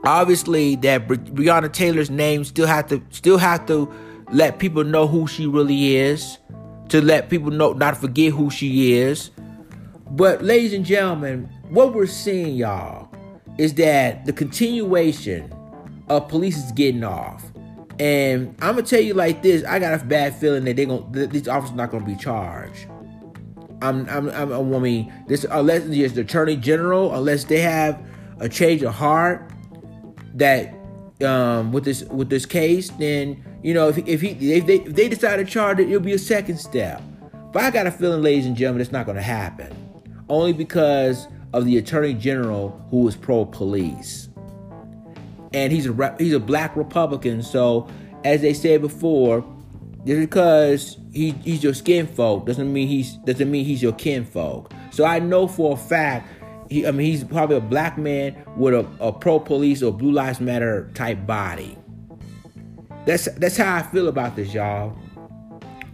obviously, 0.06 0.75
that 0.78 1.08
Breonna 1.08 1.71
Taylor's 1.73 2.10
name 2.10 2.43
still 2.43 2.67
have 2.67 2.88
to 2.88 3.02
still 3.10 3.38
have 3.38 3.65
to 3.65 3.91
let 4.32 4.60
people 4.60 4.84
know 4.84 5.08
who 5.08 5.25
she 5.25 5.47
really 5.47 5.95
is, 5.97 6.38
to 6.89 7.02
let 7.02 7.30
people 7.30 7.52
know 7.52 7.73
not 7.73 7.97
forget 7.97 8.34
who 8.34 8.49
she 8.49 8.93
is. 8.93 9.32
But, 10.12 10.43
ladies 10.43 10.73
and 10.73 10.86
gentlemen, 10.86 11.49
what 11.69 11.93
we're 11.93 12.08
seeing, 12.08 12.56
y'all, 12.56 13.10
is 13.58 13.75
that 13.75 14.25
the 14.25 14.34
continuation 14.34 15.54
of 16.10 16.28
police 16.28 16.58
is 16.58 16.71
getting 16.71 17.04
off. 17.04 17.43
And 17.99 18.56
I'm 18.62 18.75
gonna 18.75 18.84
tell 18.84 19.02
you 19.02 19.13
like 19.13 19.43
this: 19.43 19.63
I 19.65 19.78
got 19.80 19.99
a 19.99 20.04
bad 20.04 20.36
feeling 20.36 20.63
that 20.63 20.78
they 20.78 20.86
going 20.86 21.12
to 21.12 21.28
these 21.28 21.47
officers 21.47 21.75
not 21.75 21.91
gonna 21.91 22.06
be 22.06 22.15
charged. 22.15 22.88
I'm, 23.82 24.10
I'm, 24.10 24.30
I'm, 24.30 24.73
I 24.73 24.80
mean, 24.80 25.13
this 25.28 25.45
unless 25.52 25.86
it's 25.86 26.13
the 26.13 26.21
attorney 26.21 26.56
general, 26.56 27.13
unless 27.13 27.45
they 27.45 27.60
have 27.60 28.02
a 28.39 28.49
change 28.49 28.84
of 28.84 28.93
heart 28.93 29.52
that 30.36 30.73
um, 31.23 31.71
with 31.71 31.86
this 31.86 32.03
with 32.03 32.29
this 32.29 32.45
case, 32.45 32.89
then 32.91 33.43
you 33.63 33.73
know 33.73 33.89
if 33.89 33.97
if 34.08 34.21
he 34.21 34.53
if 34.53 34.65
they 34.65 34.75
if 34.75 34.95
they 34.95 35.10
decide 35.10 35.38
to 35.38 35.45
charge 35.45 35.79
it, 35.79 35.88
it'll 35.89 35.99
be 35.99 36.13
a 36.13 36.19
second 36.19 36.58
step. 36.58 37.01
But 37.51 37.63
I 37.63 37.71
got 37.71 37.88
a 37.88 37.91
feeling, 37.91 38.21
ladies 38.21 38.45
and 38.45 38.55
gentlemen, 38.55 38.82
it's 38.82 38.91
not 38.91 39.05
going 39.05 39.15
to 39.15 39.21
happen, 39.21 39.75
only 40.29 40.53
because 40.53 41.27
of 41.53 41.65
the 41.65 41.77
attorney 41.77 42.13
general 42.13 42.86
who 42.89 43.08
is 43.08 43.15
pro 43.15 43.45
police, 43.45 44.29
and 45.53 45.73
he's 45.73 45.88
a 45.88 46.15
he's 46.17 46.34
a 46.34 46.39
black 46.39 46.75
Republican. 46.75 47.41
So 47.41 47.89
as 48.23 48.41
they 48.41 48.53
said 48.53 48.82
before, 48.82 49.45
just 50.05 50.19
because 50.19 50.97
he, 51.12 51.32
he's 51.43 51.63
your 51.63 51.73
skin 51.73 52.08
folk 52.08 52.45
doesn't 52.45 52.71
mean 52.71 52.88
he's 52.88 53.13
doesn't 53.17 53.49
mean 53.49 53.65
he's 53.65 53.82
your 53.82 53.93
kinfolk. 53.93 54.71
So 54.91 55.05
I 55.05 55.19
know 55.19 55.47
for 55.47 55.73
a 55.73 55.77
fact 55.77 56.27
he, 56.69 56.86
I 56.86 56.91
mean, 56.91 57.08
he's 57.08 57.23
probably 57.23 57.58
a 57.58 57.62
black 57.62 57.97
man 57.97 58.36
with 58.55 58.73
a, 58.73 58.88
a 58.99 59.12
pro 59.12 59.39
police 59.39 59.82
or 59.82 59.91
blue 59.91 60.12
lives 60.12 60.39
matter 60.39 60.89
type 60.93 61.25
body. 61.25 61.77
That's 63.05 63.25
that's 63.34 63.58
how 63.58 63.77
I 63.77 63.82
feel 63.82 64.08
about 64.08 64.36
this, 64.36 64.53
y'all. 64.53 64.95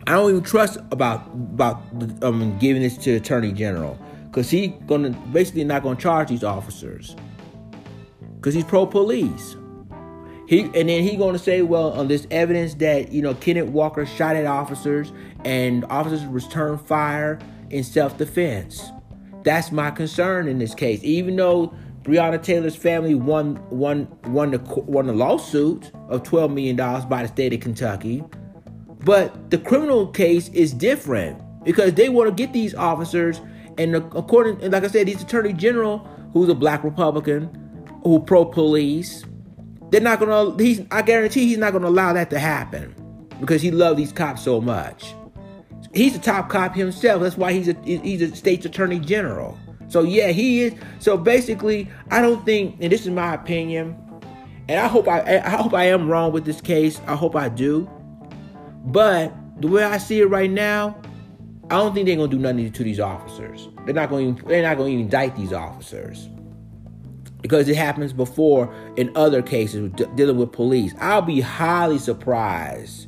I 0.08 0.12
don't 0.12 0.30
even 0.30 0.44
trust 0.44 0.78
about 0.92 1.26
about 1.34 1.82
um, 2.22 2.58
giving 2.60 2.82
this 2.82 2.98
to 2.98 3.16
attorney 3.16 3.54
general 3.54 3.98
because 4.26 4.50
he 4.50 4.68
gonna 4.68 5.12
basically 5.32 5.64
not 5.64 5.82
gonna 5.82 6.00
charge 6.00 6.30
these 6.30 6.44
officers 6.44 7.16
because 8.36 8.54
he's 8.54 8.66
pro 8.66 8.86
police. 8.86 9.56
He 10.48 10.62
and 10.62 10.90
then 10.90 11.04
he 11.04 11.16
gonna 11.16 11.40
say, 11.40 11.62
well, 11.62 11.94
on 11.94 12.08
this 12.08 12.28
evidence 12.32 12.76
that 12.76 13.12
you 13.12 13.22
know 13.22 13.34
Kenneth 13.36 13.70
Walker 13.70 14.06
shot 14.06 14.36
at 14.36 14.46
officers 14.46 15.14
and 15.46 15.86
officers 15.86 16.26
returned 16.26 16.86
fire 16.86 17.40
in 17.70 17.84
self 17.84 18.18
defense. 18.18 18.92
That's 19.46 19.72
my 19.72 19.92
concern 19.92 20.48
in 20.48 20.58
this 20.58 20.74
case. 20.74 21.02
Even 21.04 21.36
though 21.36 21.74
Breonna 22.02 22.42
Taylor's 22.42 22.76
family 22.76 23.16
won 23.16 23.64
won 23.70 24.08
won 24.26 24.52
the 24.52 24.60
won 24.60 25.08
the 25.08 25.14
lawsuit 25.14 25.92
of 26.10 26.24
twelve 26.24 26.52
million 26.52 26.76
dollars 26.76 27.06
by 27.06 27.22
the 27.22 27.28
state 27.28 27.54
of 27.54 27.60
Kentucky, 27.62 28.24
but 29.04 29.52
the 29.52 29.60
criminal 29.60 30.08
case 30.08 30.50
is 30.50 30.74
different 30.74 31.42
because 31.64 31.94
they 31.94 32.10
want 32.10 32.28
to 32.30 32.36
get 32.36 32.54
these 32.54 32.74
officers, 32.76 33.40
and 33.78 33.96
according 33.96 34.62
and 34.64 34.74
like 34.74 34.84
I 34.84 34.88
said, 34.88 35.08
he's 35.08 35.22
attorney 35.22 35.54
general 35.54 36.00
who's 36.34 36.50
a 36.50 36.56
black 36.56 36.84
Republican, 36.84 37.50
who 38.04 38.20
pro 38.20 38.46
police. 38.46 39.24
They're 39.92 40.02
not 40.02 40.20
gonna. 40.20 40.62
He's. 40.62 40.82
I 40.90 41.04
guarantee 41.04 41.48
he's 41.48 41.60
not 41.60 41.72
gonna 41.72 41.88
allow 41.88 42.14
that 42.14 42.32
to 42.32 42.40
happen 42.40 42.96
because 43.40 43.62
he 43.62 43.70
loves 43.70 43.98
these 43.98 44.12
cops 44.12 44.44
so 44.44 44.60
much 44.60 45.14
he's 45.93 46.15
a 46.15 46.19
top 46.19 46.50
cop 46.50 46.76
himself. 46.76 47.21
That's 47.21 47.38
why 47.38 47.54
he's 47.54 47.67
a 47.67 47.76
he's 47.84 48.21
a 48.21 48.36
state's 48.36 48.65
attorney 48.65 49.00
general. 49.00 49.58
So 49.88 50.02
yeah, 50.02 50.30
he 50.30 50.63
is. 50.63 50.74
So 51.00 51.17
basically, 51.17 51.89
I 52.12 52.21
don't 52.21 52.43
think, 52.45 52.78
and 52.82 52.91
this 52.91 53.02
is 53.02 53.10
my 53.10 53.34
opinion, 53.34 53.95
and 54.67 54.80
I 54.80 54.88
hope 54.88 55.08
I 55.08 55.41
I 55.43 55.50
hope 55.50 55.74
I 55.74 55.86
am 55.86 56.10
wrong 56.10 56.32
with 56.32 56.45
this 56.45 56.62
case. 56.62 57.00
I 57.08 57.15
hope 57.15 57.36
I 57.36 57.50
do. 57.50 57.89
But 58.86 59.34
the 59.62 59.67
way 59.67 59.84
I 59.84 59.98
see 59.98 60.21
it 60.21 60.26
right 60.26 60.50
now, 60.50 61.00
I 61.69 61.78
don't 61.78 61.93
think 61.93 62.08
they're 62.08 62.15
gonna 62.15 62.28
do 62.28 62.39
nothing 62.39 62.71
to 62.71 62.84
these 62.84 63.00
officers. 63.00 63.69
They're 63.86 63.95
not 63.95 64.10
going. 64.10 64.36
They're 64.48 64.63
not 64.63 64.78
going 64.78 64.98
to 64.98 65.04
indict 65.04 65.36
these 65.36 65.54
officers 65.54 66.30
because 67.41 67.69
it 67.69 67.76
happens 67.76 68.12
before 68.12 68.74
in 68.95 69.12
other 69.15 69.43
cases 69.43 69.91
dealing 70.15 70.38
with 70.38 70.52
police. 70.52 70.95
I'll 71.00 71.21
be 71.21 71.41
highly 71.41 72.00
surprised 72.00 73.08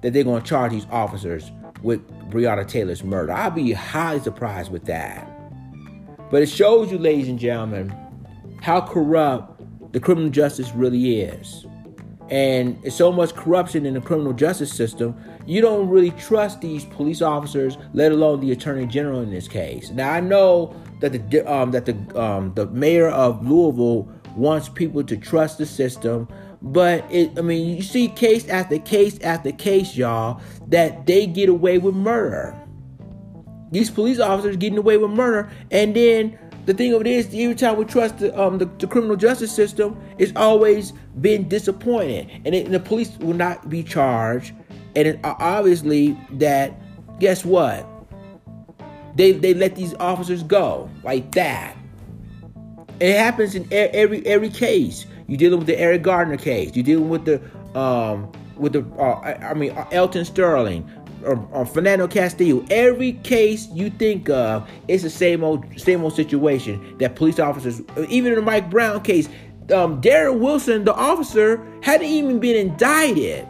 that 0.00 0.14
they're 0.14 0.24
going 0.24 0.40
to 0.40 0.48
charge 0.48 0.72
these 0.72 0.86
officers 0.90 1.52
with 1.84 2.06
Breonna 2.30 2.66
Taylor's 2.66 3.04
murder. 3.04 3.32
I'll 3.32 3.50
be 3.50 3.72
highly 3.72 4.20
surprised 4.20 4.72
with 4.72 4.86
that. 4.86 5.30
But 6.30 6.42
it 6.42 6.48
shows 6.48 6.90
you, 6.90 6.98
ladies 6.98 7.28
and 7.28 7.38
gentlemen, 7.38 7.94
how 8.62 8.80
corrupt 8.80 9.62
the 9.92 10.00
criminal 10.00 10.30
justice 10.30 10.72
really 10.72 11.20
is. 11.20 11.66
And 12.30 12.78
it's 12.82 12.96
so 12.96 13.12
much 13.12 13.34
corruption 13.34 13.84
in 13.84 13.94
the 13.94 14.00
criminal 14.00 14.32
justice 14.32 14.72
system, 14.72 15.14
you 15.46 15.60
don't 15.60 15.88
really 15.88 16.10
trust 16.12 16.62
these 16.62 16.86
police 16.86 17.20
officers, 17.20 17.76
let 17.92 18.10
alone 18.10 18.40
the 18.40 18.50
attorney 18.50 18.86
general 18.86 19.20
in 19.20 19.30
this 19.30 19.46
case. 19.46 19.90
Now 19.90 20.10
I 20.10 20.20
know 20.20 20.74
that 21.00 21.12
the 21.12 21.52
um, 21.52 21.70
that 21.72 21.84
the 21.84 22.20
um, 22.20 22.54
the 22.54 22.66
mayor 22.68 23.08
of 23.08 23.46
Louisville 23.46 24.08
wants 24.34 24.70
people 24.70 25.04
to 25.04 25.16
trust 25.18 25.58
the 25.58 25.66
system, 25.66 26.26
but 26.64 27.04
it, 27.10 27.38
I 27.38 27.42
mean, 27.42 27.76
you 27.76 27.82
see 27.82 28.08
case 28.08 28.48
after 28.48 28.78
case 28.78 29.20
after 29.20 29.52
case, 29.52 29.96
y'all, 29.96 30.40
that 30.68 31.06
they 31.06 31.26
get 31.26 31.50
away 31.50 31.76
with 31.76 31.94
murder. 31.94 32.58
These 33.70 33.90
police 33.90 34.18
officers 34.18 34.56
getting 34.56 34.78
away 34.78 34.96
with 34.96 35.10
murder, 35.10 35.50
and 35.70 35.94
then 35.94 36.38
the 36.64 36.72
thing 36.72 36.94
of 36.94 37.02
it 37.02 37.06
is, 37.06 37.26
every 37.26 37.54
time 37.54 37.76
we 37.76 37.84
trust 37.84 38.18
the, 38.18 38.40
um, 38.40 38.56
the, 38.56 38.64
the 38.78 38.86
criminal 38.86 39.16
justice 39.16 39.52
system, 39.52 40.00
it's 40.16 40.32
always 40.36 40.92
been 41.20 41.48
disappointed, 41.48 42.30
and, 42.46 42.54
it, 42.54 42.64
and 42.64 42.74
the 42.74 42.80
police 42.80 43.14
will 43.18 43.34
not 43.34 43.68
be 43.68 43.82
charged. 43.82 44.54
And 44.96 45.08
it, 45.08 45.20
obviously, 45.22 46.16
that 46.32 46.72
guess 47.20 47.44
what? 47.44 47.86
They 49.16 49.32
they 49.32 49.52
let 49.52 49.76
these 49.76 49.94
officers 50.00 50.42
go 50.42 50.88
like 51.02 51.32
that. 51.32 51.76
It 53.00 53.16
happens 53.16 53.54
in 53.54 53.68
every 53.70 54.26
every 54.26 54.48
case. 54.48 55.04
You're 55.26 55.38
dealing 55.38 55.58
with 55.58 55.66
the 55.66 55.78
Eric 55.78 56.02
Gardner 56.02 56.36
case. 56.36 56.74
You're 56.74 56.84
dealing 56.84 57.08
with 57.08 57.24
the 57.24 57.40
um, 57.78 58.30
with 58.56 58.72
the 58.72 58.84
uh, 58.98 59.36
I 59.42 59.54
mean 59.54 59.70
Alton 59.92 60.24
Sterling 60.24 60.88
or, 61.24 61.36
or, 61.52 61.64
Philando 61.64 62.10
Castile. 62.10 62.64
Every 62.70 63.12
case 63.12 63.68
you 63.72 63.90
think 63.90 64.28
of, 64.28 64.68
it's 64.88 65.02
the 65.02 65.10
same 65.10 65.42
old 65.42 65.64
same 65.80 66.04
old 66.04 66.14
situation 66.14 66.98
that 66.98 67.16
police 67.16 67.38
officers. 67.38 67.82
Even 68.08 68.32
in 68.32 68.36
the 68.36 68.42
Mike 68.42 68.70
Brown 68.70 69.02
case, 69.02 69.28
um, 69.72 70.00
Darren 70.00 70.38
Wilson, 70.40 70.84
the 70.84 70.94
officer, 70.94 71.64
hadn't 71.82 72.06
even 72.06 72.38
been 72.38 72.56
indicted. 72.56 73.46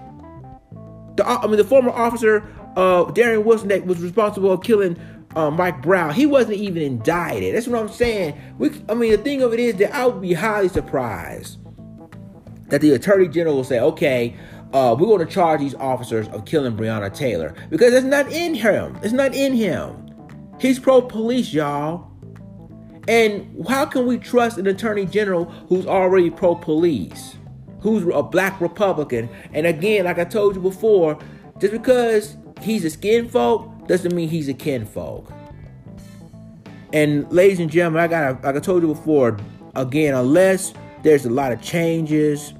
The 1.16 1.26
I 1.26 1.46
mean 1.46 1.56
the 1.56 1.64
former 1.64 1.90
officer, 1.90 2.42
uh, 2.76 3.06
Darren 3.06 3.44
Wilson, 3.44 3.68
that 3.68 3.84
was 3.84 4.00
responsible 4.00 4.54
for 4.56 4.62
killing 4.62 4.96
uh, 5.36 5.50
Mike 5.50 5.82
Brown, 5.82 6.14
he 6.14 6.26
wasn't 6.26 6.58
even 6.58 6.82
indicted. 6.82 7.54
That's 7.54 7.66
what 7.66 7.80
I'm 7.80 7.88
saying. 7.88 8.40
We, 8.58 8.70
I 8.88 8.94
mean, 8.94 9.10
the 9.10 9.18
thing 9.18 9.42
of 9.42 9.52
it 9.52 9.58
is 9.58 9.74
that 9.76 9.92
I 9.92 10.06
would 10.06 10.22
be 10.22 10.32
highly 10.32 10.68
surprised 10.68 11.58
that 12.68 12.80
the 12.80 12.92
attorney 12.92 13.28
general 13.28 13.56
will 13.56 13.64
say, 13.64 13.80
okay, 13.80 14.36
uh, 14.72 14.94
we're 14.98 15.06
going 15.06 15.24
to 15.24 15.32
charge 15.32 15.60
these 15.60 15.74
officers 15.76 16.28
of 16.28 16.44
killing 16.44 16.76
Breonna 16.76 17.14
Taylor 17.14 17.54
because 17.70 17.94
it's 17.94 18.06
not 18.06 18.30
in 18.32 18.54
him. 18.54 18.98
It's 19.02 19.12
not 19.12 19.34
in 19.34 19.54
him. 19.54 20.10
He's 20.60 20.78
pro 20.78 21.00
police, 21.02 21.52
y'all. 21.52 22.10
And 23.06 23.64
how 23.68 23.84
can 23.84 24.06
we 24.06 24.18
trust 24.18 24.58
an 24.58 24.66
attorney 24.66 25.06
general 25.06 25.44
who's 25.68 25.86
already 25.86 26.30
pro 26.30 26.54
police, 26.54 27.36
who's 27.80 28.02
a 28.12 28.22
black 28.22 28.60
Republican? 28.60 29.28
And 29.52 29.66
again, 29.66 30.06
like 30.06 30.18
I 30.18 30.24
told 30.24 30.56
you 30.56 30.62
before, 30.62 31.18
just 31.60 31.72
because 31.72 32.36
he's 32.62 32.84
a 32.84 32.90
skin 32.90 33.28
folk 33.28 33.86
doesn't 33.86 34.14
mean 34.14 34.28
he's 34.28 34.48
a 34.48 34.54
kin 34.54 34.86
folk. 34.86 35.30
And 36.92 37.30
ladies 37.30 37.60
and 37.60 37.70
gentlemen, 37.70 38.02
I 38.02 38.06
got 38.06 38.42
like 38.42 38.56
I 38.56 38.60
told 38.60 38.82
you 38.82 38.88
before, 38.88 39.36
again, 39.74 40.14
unless 40.14 40.72
there's 41.04 41.26
a 41.26 41.30
lot 41.30 41.52
of 41.52 41.62
changes 41.62 42.54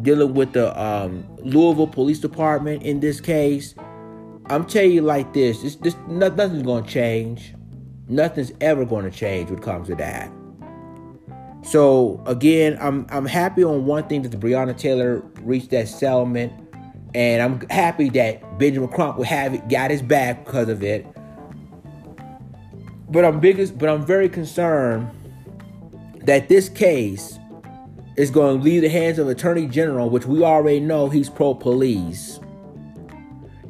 dealing 0.00 0.34
with 0.34 0.54
the 0.54 0.80
um, 0.80 1.24
Louisville 1.42 1.86
Police 1.86 2.18
Department 2.18 2.82
in 2.82 3.00
this 3.00 3.20
case. 3.20 3.74
I'm 4.46 4.64
telling 4.66 4.92
you 4.92 5.02
like 5.02 5.32
this: 5.34 5.76
this, 5.76 5.96
nothing's 6.08 6.62
going 6.62 6.84
to 6.84 6.90
change. 6.90 7.54
Nothing's 8.08 8.52
ever 8.60 8.84
going 8.84 9.04
to 9.04 9.16
change 9.16 9.50
when 9.50 9.58
it 9.58 9.64
comes 9.64 9.88
to 9.88 9.94
that. 9.96 10.30
So 11.62 12.20
again, 12.26 12.76
I'm 12.80 13.06
I'm 13.10 13.26
happy 13.26 13.62
on 13.62 13.86
one 13.86 14.08
thing 14.08 14.22
that 14.22 14.30
the 14.30 14.36
Breonna 14.36 14.76
Taylor 14.76 15.20
reached 15.42 15.70
that 15.70 15.86
settlement, 15.86 16.52
and 17.14 17.42
I'm 17.42 17.60
happy 17.68 18.08
that 18.10 18.58
Benjamin 18.58 18.88
Crump 18.88 19.18
will 19.18 19.24
have 19.24 19.54
it, 19.54 19.68
got 19.68 19.90
his 19.90 20.02
back 20.02 20.44
because 20.44 20.68
of 20.68 20.82
it. 20.82 21.06
But 23.10 23.26
I'm 23.26 23.38
biggest, 23.38 23.78
but 23.78 23.90
I'm 23.90 24.04
very 24.04 24.28
concerned 24.30 25.10
that 26.24 26.48
this 26.48 26.68
case 26.68 27.38
is 28.16 28.30
going 28.30 28.58
to 28.58 28.62
leave 28.64 28.82
the 28.82 28.88
hands 28.88 29.18
of 29.18 29.28
Attorney 29.28 29.66
General, 29.66 30.10
which 30.10 30.26
we 30.26 30.42
already 30.42 30.80
know 30.80 31.08
he's 31.08 31.30
pro 31.30 31.54
police. 31.54 32.40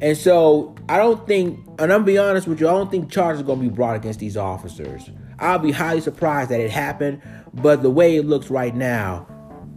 And 0.01 0.17
so 0.17 0.75
I 0.89 0.97
don't 0.97 1.25
think, 1.27 1.65
and 1.79 1.93
I'm 1.93 2.03
be 2.03 2.17
honest 2.17 2.47
with 2.47 2.59
you, 2.59 2.67
I 2.67 2.71
don't 2.71 2.91
think 2.91 3.09
charges 3.09 3.41
are 3.41 3.45
going 3.45 3.59
to 3.59 3.69
be 3.69 3.73
brought 3.73 3.95
against 3.95 4.19
these 4.19 4.35
officers. 4.35 5.09
I'll 5.39 5.59
be 5.59 5.71
highly 5.71 6.01
surprised 6.01 6.51
that 6.51 6.59
it 6.59 6.71
happened, 6.71 7.21
but 7.53 7.83
the 7.83 7.89
way 7.89 8.17
it 8.17 8.25
looks 8.25 8.49
right 8.49 8.75
now, 8.75 9.27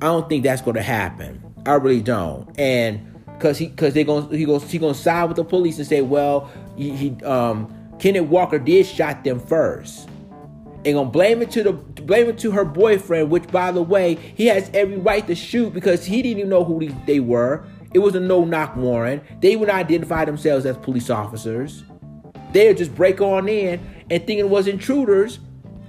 I 0.01 0.07
don't 0.07 0.29
think 0.29 0.43
that's 0.43 0.63
going 0.63 0.77
to 0.77 0.83
happen. 0.83 1.43
I 1.65 1.75
really 1.75 2.03
don't. 2.03 2.49
And 2.59 3.17
because 3.37 3.59
he 3.59 3.69
because 3.69 3.95
they're 3.95 4.05
going 4.05 4.31
he 4.31 4.45
goes 4.45 4.71
he 4.71 4.79
gonna 4.79 4.95
side 4.95 5.25
with 5.25 5.37
the 5.37 5.45
police 5.45 5.79
and 5.79 5.87
say, 5.87 6.01
well, 6.01 6.51
he, 6.77 6.91
he 6.91 7.25
um 7.25 7.73
Kenneth 7.99 8.29
Walker 8.29 8.59
did 8.59 8.87
shot 8.87 9.25
them 9.25 9.41
first. 9.41 10.09
And 10.87 10.95
gonna 10.95 11.11
blame 11.11 11.43
it 11.43 11.51
to 11.51 11.65
the 11.65 11.73
blame 11.73 12.29
it 12.29 12.39
to 12.39 12.53
her 12.53 12.65
boyfriend, 12.65 13.29
which 13.29 13.49
by 13.49 13.73
the 13.73 13.83
way, 13.83 14.15
he 14.15 14.47
has 14.47 14.71
every 14.73 14.97
right 14.97 15.27
to 15.27 15.35
shoot 15.35 15.75
because 15.75 16.07
he 16.07 16.23
didn't 16.23 16.39
even 16.39 16.49
know 16.49 16.65
who 16.65 16.89
they 17.07 17.19
were. 17.19 17.67
It 17.93 17.99
was 17.99 18.15
a 18.15 18.21
no-knock 18.21 18.77
warrant. 18.77 19.23
They 19.41 19.57
would 19.57 19.69
not 19.69 19.77
identify 19.77 20.25
themselves 20.25 20.65
as 20.65 20.77
police 20.77 21.11
officers. 21.11 21.83
They 22.53 22.69
would 22.69 22.77
just 22.77 22.95
break 22.95 23.21
on 23.21 23.49
in 23.49 23.81
and 24.11 24.27
thinking 24.27 24.39
it 24.39 24.49
was 24.49 24.69
intruders. 24.69 25.41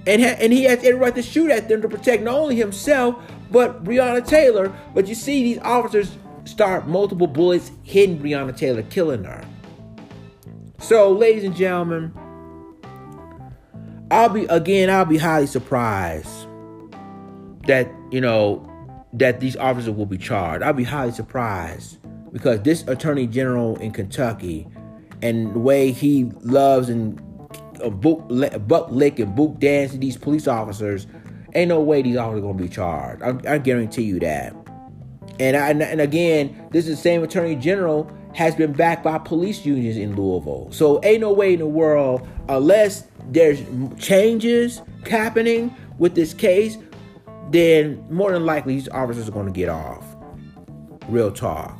And, 0.06 0.22
ha- 0.22 0.36
and 0.40 0.52
he 0.52 0.64
has 0.64 0.78
every 0.78 0.94
right 0.94 1.14
to 1.14 1.22
shoot 1.22 1.50
at 1.50 1.68
them 1.68 1.82
to 1.82 1.88
protect 1.88 2.22
not 2.22 2.34
only 2.34 2.56
himself, 2.56 3.14
but 3.50 3.84
Breonna 3.84 4.26
Taylor. 4.26 4.72
But 4.94 5.06
you 5.06 5.14
see, 5.14 5.42
these 5.44 5.58
officers 5.58 6.16
start 6.44 6.88
multiple 6.88 7.26
bullets 7.26 7.70
hitting 7.82 8.18
Breonna 8.18 8.56
Taylor, 8.56 8.82
killing 8.82 9.24
her. 9.24 9.44
So, 10.78 11.12
ladies 11.12 11.44
and 11.44 11.54
gentlemen, 11.54 12.12
I'll 14.10 14.28
be 14.28 14.44
again, 14.46 14.90
I'll 14.90 15.04
be 15.04 15.18
highly 15.18 15.46
surprised 15.46 16.46
that, 17.66 17.90
you 18.10 18.20
know, 18.20 18.64
that 19.12 19.40
these 19.40 19.56
officers 19.56 19.94
will 19.94 20.06
be 20.06 20.18
charged. 20.18 20.62
I'll 20.62 20.72
be 20.72 20.84
highly 20.84 21.12
surprised 21.12 21.98
because 22.32 22.62
this 22.62 22.86
attorney 22.88 23.26
general 23.26 23.76
in 23.76 23.92
Kentucky 23.92 24.66
and 25.22 25.54
the 25.54 25.58
way 25.58 25.92
he 25.92 26.24
loves 26.42 26.88
and 26.88 27.20
uh, 27.82 27.90
buck 27.90 28.90
lick 28.90 29.18
and 29.18 29.34
book 29.34 29.58
dance 29.58 29.92
these 29.92 30.16
police 30.16 30.48
officers, 30.48 31.06
ain't 31.54 31.68
no 31.68 31.80
way 31.80 32.02
these 32.02 32.16
officers 32.16 32.38
are 32.38 32.46
gonna 32.46 32.62
be 32.62 32.68
charged. 32.68 33.22
I, 33.22 33.54
I 33.54 33.58
guarantee 33.58 34.02
you 34.02 34.20
that. 34.20 34.54
And 35.40 35.56
I, 35.56 35.70
and 35.70 36.00
again, 36.00 36.68
this 36.72 36.88
is 36.88 36.96
the 36.96 37.02
same 37.02 37.22
attorney 37.22 37.54
general 37.54 38.10
has 38.34 38.54
been 38.54 38.72
backed 38.72 39.04
by 39.04 39.18
police 39.18 39.64
unions 39.64 39.96
in 39.96 40.16
Louisville. 40.16 40.68
So 40.70 41.00
ain't 41.04 41.20
no 41.20 41.32
way 41.32 41.54
in 41.54 41.60
the 41.60 41.66
world, 41.66 42.26
unless 42.48 43.04
there's 43.28 43.62
changes 43.98 44.82
happening 45.08 45.74
with 45.98 46.14
this 46.14 46.34
case, 46.34 46.76
then 47.50 48.04
more 48.10 48.32
than 48.32 48.44
likely 48.46 48.74
these 48.74 48.88
officers 48.88 49.28
are 49.28 49.32
going 49.32 49.46
to 49.46 49.52
get 49.52 49.68
off. 49.68 50.04
Real 51.08 51.30
talk. 51.30 51.78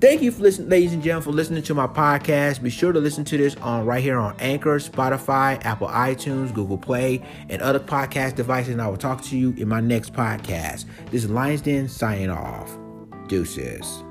Thank 0.00 0.22
you 0.22 0.32
for 0.32 0.42
listening, 0.42 0.70
ladies 0.70 0.94
and 0.94 1.02
gentlemen, 1.02 1.24
for 1.24 1.32
listening 1.32 1.62
to 1.64 1.74
my 1.74 1.86
podcast. 1.86 2.62
Be 2.62 2.70
sure 2.70 2.90
to 2.90 2.98
listen 2.98 3.24
to 3.26 3.36
this 3.36 3.54
on 3.56 3.84
right 3.84 4.02
here 4.02 4.18
on 4.18 4.34
Anchor, 4.38 4.78
Spotify, 4.78 5.62
Apple 5.64 5.88
iTunes, 5.88 6.52
Google 6.54 6.78
Play, 6.78 7.22
and 7.48 7.60
other 7.60 7.78
podcast 7.78 8.34
devices. 8.34 8.72
And 8.72 8.82
I 8.82 8.88
will 8.88 8.96
talk 8.96 9.22
to 9.24 9.36
you 9.36 9.54
in 9.58 9.68
my 9.68 9.80
next 9.80 10.14
podcast. 10.14 10.86
This 11.10 11.24
is 11.24 11.30
Lions 11.30 11.60
Den 11.60 11.86
signing 11.86 12.30
off. 12.30 12.76
Deuces. 13.28 14.02